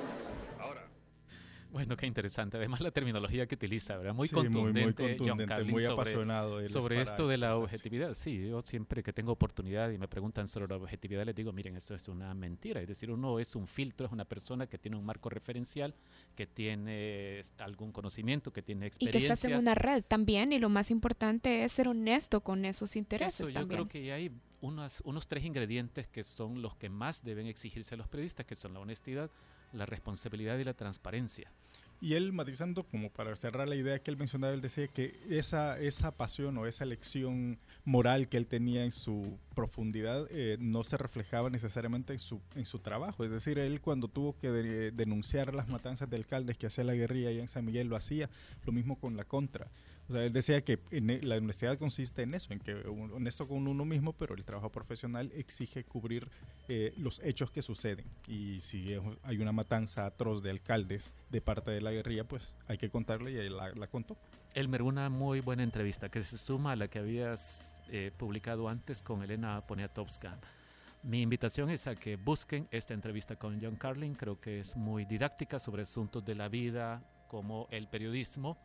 [1.72, 2.58] Bueno, qué interesante.
[2.58, 4.16] Además, la terminología que utiliza, ¿verdad?
[4.16, 8.16] Muy Sí, muy- muy contundente, contundente, muy sobre, apasionado sobre esto de la objetividad.
[8.16, 11.76] Sí, yo siempre que tengo oportunidad y me preguntan sobre la objetividad, les digo, miren,
[11.76, 12.82] esto es una mentira.
[12.82, 15.94] Es decir, uno es un filtro, es una persona que tiene un marco referencial,
[16.36, 19.28] que tiene algún conocimiento, que tiene Y experiencia.
[19.28, 22.96] que estás en una red también, y lo más importante es ser honesto con esos
[22.96, 23.88] intereses Eso, yo también.
[23.88, 27.98] creo que hay unos, unos tres ingredientes que son los que más deben exigirse a
[27.98, 29.30] los periodistas, que son la honestidad,
[29.74, 31.52] la responsabilidad y la transparencia.
[32.02, 35.78] Y él matizando, como para cerrar la idea que él mencionaba, él decía que esa,
[35.80, 40.96] esa pasión o esa lección moral que él tenía en su profundidad eh, no se
[40.96, 43.26] reflejaba necesariamente en su, en su trabajo.
[43.26, 46.94] Es decir, él cuando tuvo que de- denunciar las matanzas de alcaldes que hacía la
[46.94, 48.30] guerrilla allá en San Miguel lo hacía,
[48.66, 49.68] lo mismo con la contra.
[50.10, 53.68] O sea, él decía que e- la honestidad consiste en eso, en que honesto con
[53.68, 56.28] uno mismo, pero el trabajo profesional exige cubrir
[56.68, 58.06] eh, los hechos que suceden.
[58.28, 62.80] Y si hay una matanza atroz de alcaldes de parte de la guerrilla, pues hay
[62.80, 64.18] que contarle y él la, la contó.
[64.56, 69.04] Elmer, una muy buena entrevista que se suma a la que habías eh, publicado antes
[69.04, 70.40] con Elena Poniatowska.
[71.04, 75.06] Mi invitación es a que busquen esta entrevista con John Carlin, creo que es muy
[75.06, 78.58] didáctica sobre asuntos de la vida como el periodismo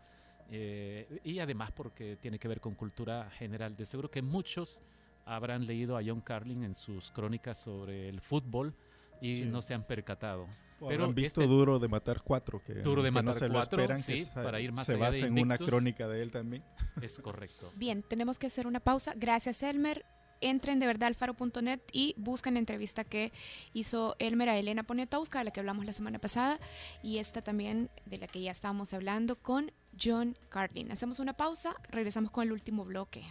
[0.51, 3.77] eh, y además porque tiene que ver con cultura general.
[3.77, 4.81] De seguro que muchos
[5.25, 8.75] habrán leído a John Carlin en sus crónicas sobre el fútbol
[9.21, 9.45] y Sí.
[9.47, 10.47] no se han percatado.
[10.81, 13.35] O Pero habrán visto este- Duro de Matar Cuatro, que, Duro de que no Matar
[13.35, 15.57] se lo Cuatro, esperan, que sí, para ir más se allá de basa en una
[15.57, 16.63] crónica de él también.
[17.01, 17.73] Es correcto.
[17.77, 19.15] Bien, tenemos que hacer una pausa.
[19.17, 20.05] Gracias, Elmer.
[20.41, 23.33] Entren de verdad al faro.net y busquen la entrevista que
[23.73, 26.59] hizo Elmer a Elena Poniatowska, de la que hablamos la semana pasada,
[27.03, 30.93] y esta también de la que ya estábamos hablando con John Carlin.
[30.93, 33.25] Hacemos una pausa, regresamos con el último bloque.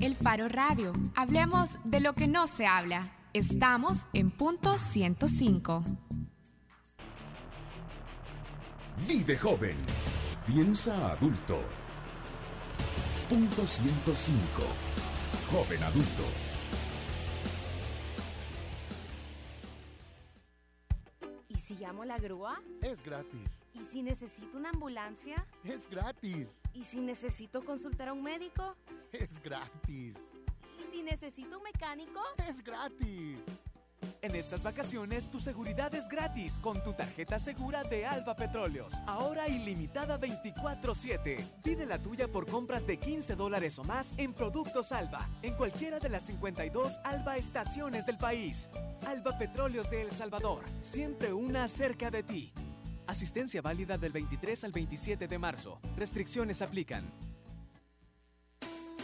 [0.00, 0.92] El Faro Radio.
[1.14, 3.12] Hablemos de lo que no se habla.
[3.32, 5.84] Estamos en punto 105.
[9.08, 9.76] Vive joven.
[10.46, 11.83] Piensa adulto.
[13.28, 14.62] Punto 105.
[15.50, 16.24] Joven adulto.
[21.48, 22.60] ¿Y si llamo a la grúa?
[22.82, 23.64] Es gratis.
[23.72, 25.46] ¿Y si necesito una ambulancia?
[25.64, 26.60] Es gratis.
[26.74, 28.76] ¿Y si necesito consultar a un médico?
[29.10, 30.16] Es gratis.
[30.78, 32.20] ¿Y si necesito un mecánico?
[32.46, 33.38] Es gratis.
[34.22, 38.94] En estas vacaciones tu seguridad es gratis con tu tarjeta segura de Alba Petróleos.
[39.06, 41.44] Ahora ilimitada 24/7.
[41.62, 45.98] Pide la tuya por compras de 15 dólares o más en productos Alba, en cualquiera
[45.98, 48.68] de las 52 Alba estaciones del país.
[49.06, 52.52] Alba Petróleos de El Salvador, siempre una cerca de ti.
[53.06, 55.78] Asistencia válida del 23 al 27 de marzo.
[55.96, 57.12] Restricciones aplican.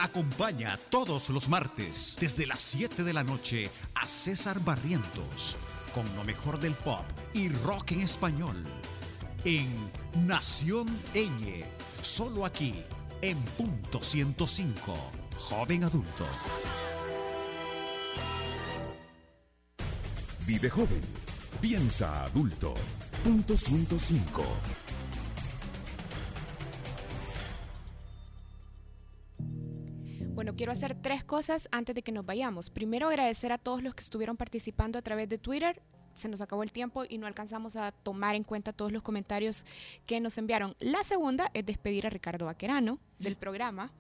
[0.01, 5.57] Acompaña todos los martes desde las 7 de la noche a César Barrientos
[5.95, 8.65] con lo mejor del pop y rock en español
[9.45, 9.91] en
[10.27, 11.65] Nación Eñe,
[12.03, 12.75] solo aquí
[13.23, 14.97] en punto 105,
[15.37, 16.27] joven adulto.
[20.47, 21.03] Vive joven.
[21.61, 22.75] Piensa adulto.
[23.23, 24.43] Punto 105.
[30.41, 32.71] Bueno, quiero hacer tres cosas antes de que nos vayamos.
[32.71, 35.83] Primero, agradecer a todos los que estuvieron participando a través de Twitter.
[36.15, 39.67] Se nos acabó el tiempo y no alcanzamos a tomar en cuenta todos los comentarios
[40.07, 40.75] que nos enviaron.
[40.79, 43.93] La segunda es despedir a Ricardo Vaquerano del programa.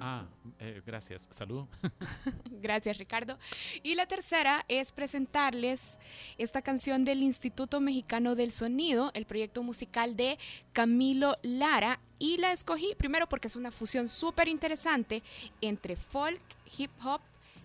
[0.00, 0.26] Ah,
[0.58, 1.28] eh, gracias.
[1.30, 1.66] Salud.
[2.50, 3.38] Gracias, Ricardo.
[3.82, 5.98] Y la tercera es presentarles
[6.38, 10.38] esta canción del Instituto Mexicano del Sonido, el proyecto musical de
[10.72, 12.00] Camilo Lara.
[12.18, 15.22] Y la escogí primero porque es una fusión súper interesante
[15.60, 16.42] entre folk,
[16.78, 17.20] hip hop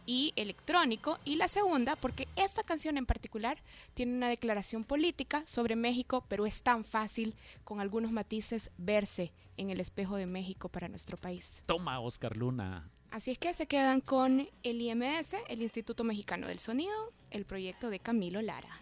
[0.10, 1.20] y electrónico.
[1.24, 3.60] Y la segunda porque esta canción en particular
[3.93, 9.70] tiene una declaración política sobre México, pero es tan fácil con algunos matices verse en
[9.70, 11.62] el espejo de México para nuestro país.
[11.68, 12.89] Toma, Oscar Luna.
[13.12, 17.91] Así es que se quedan con el IMS, el Instituto Mexicano del Sonido, el proyecto
[17.91, 18.82] de Camilo Lara.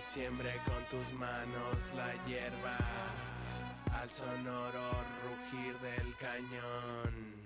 [0.00, 2.76] Se siembre con tus manos la hierba,
[3.94, 4.90] al sonoro
[5.24, 7.45] rugir del cañón.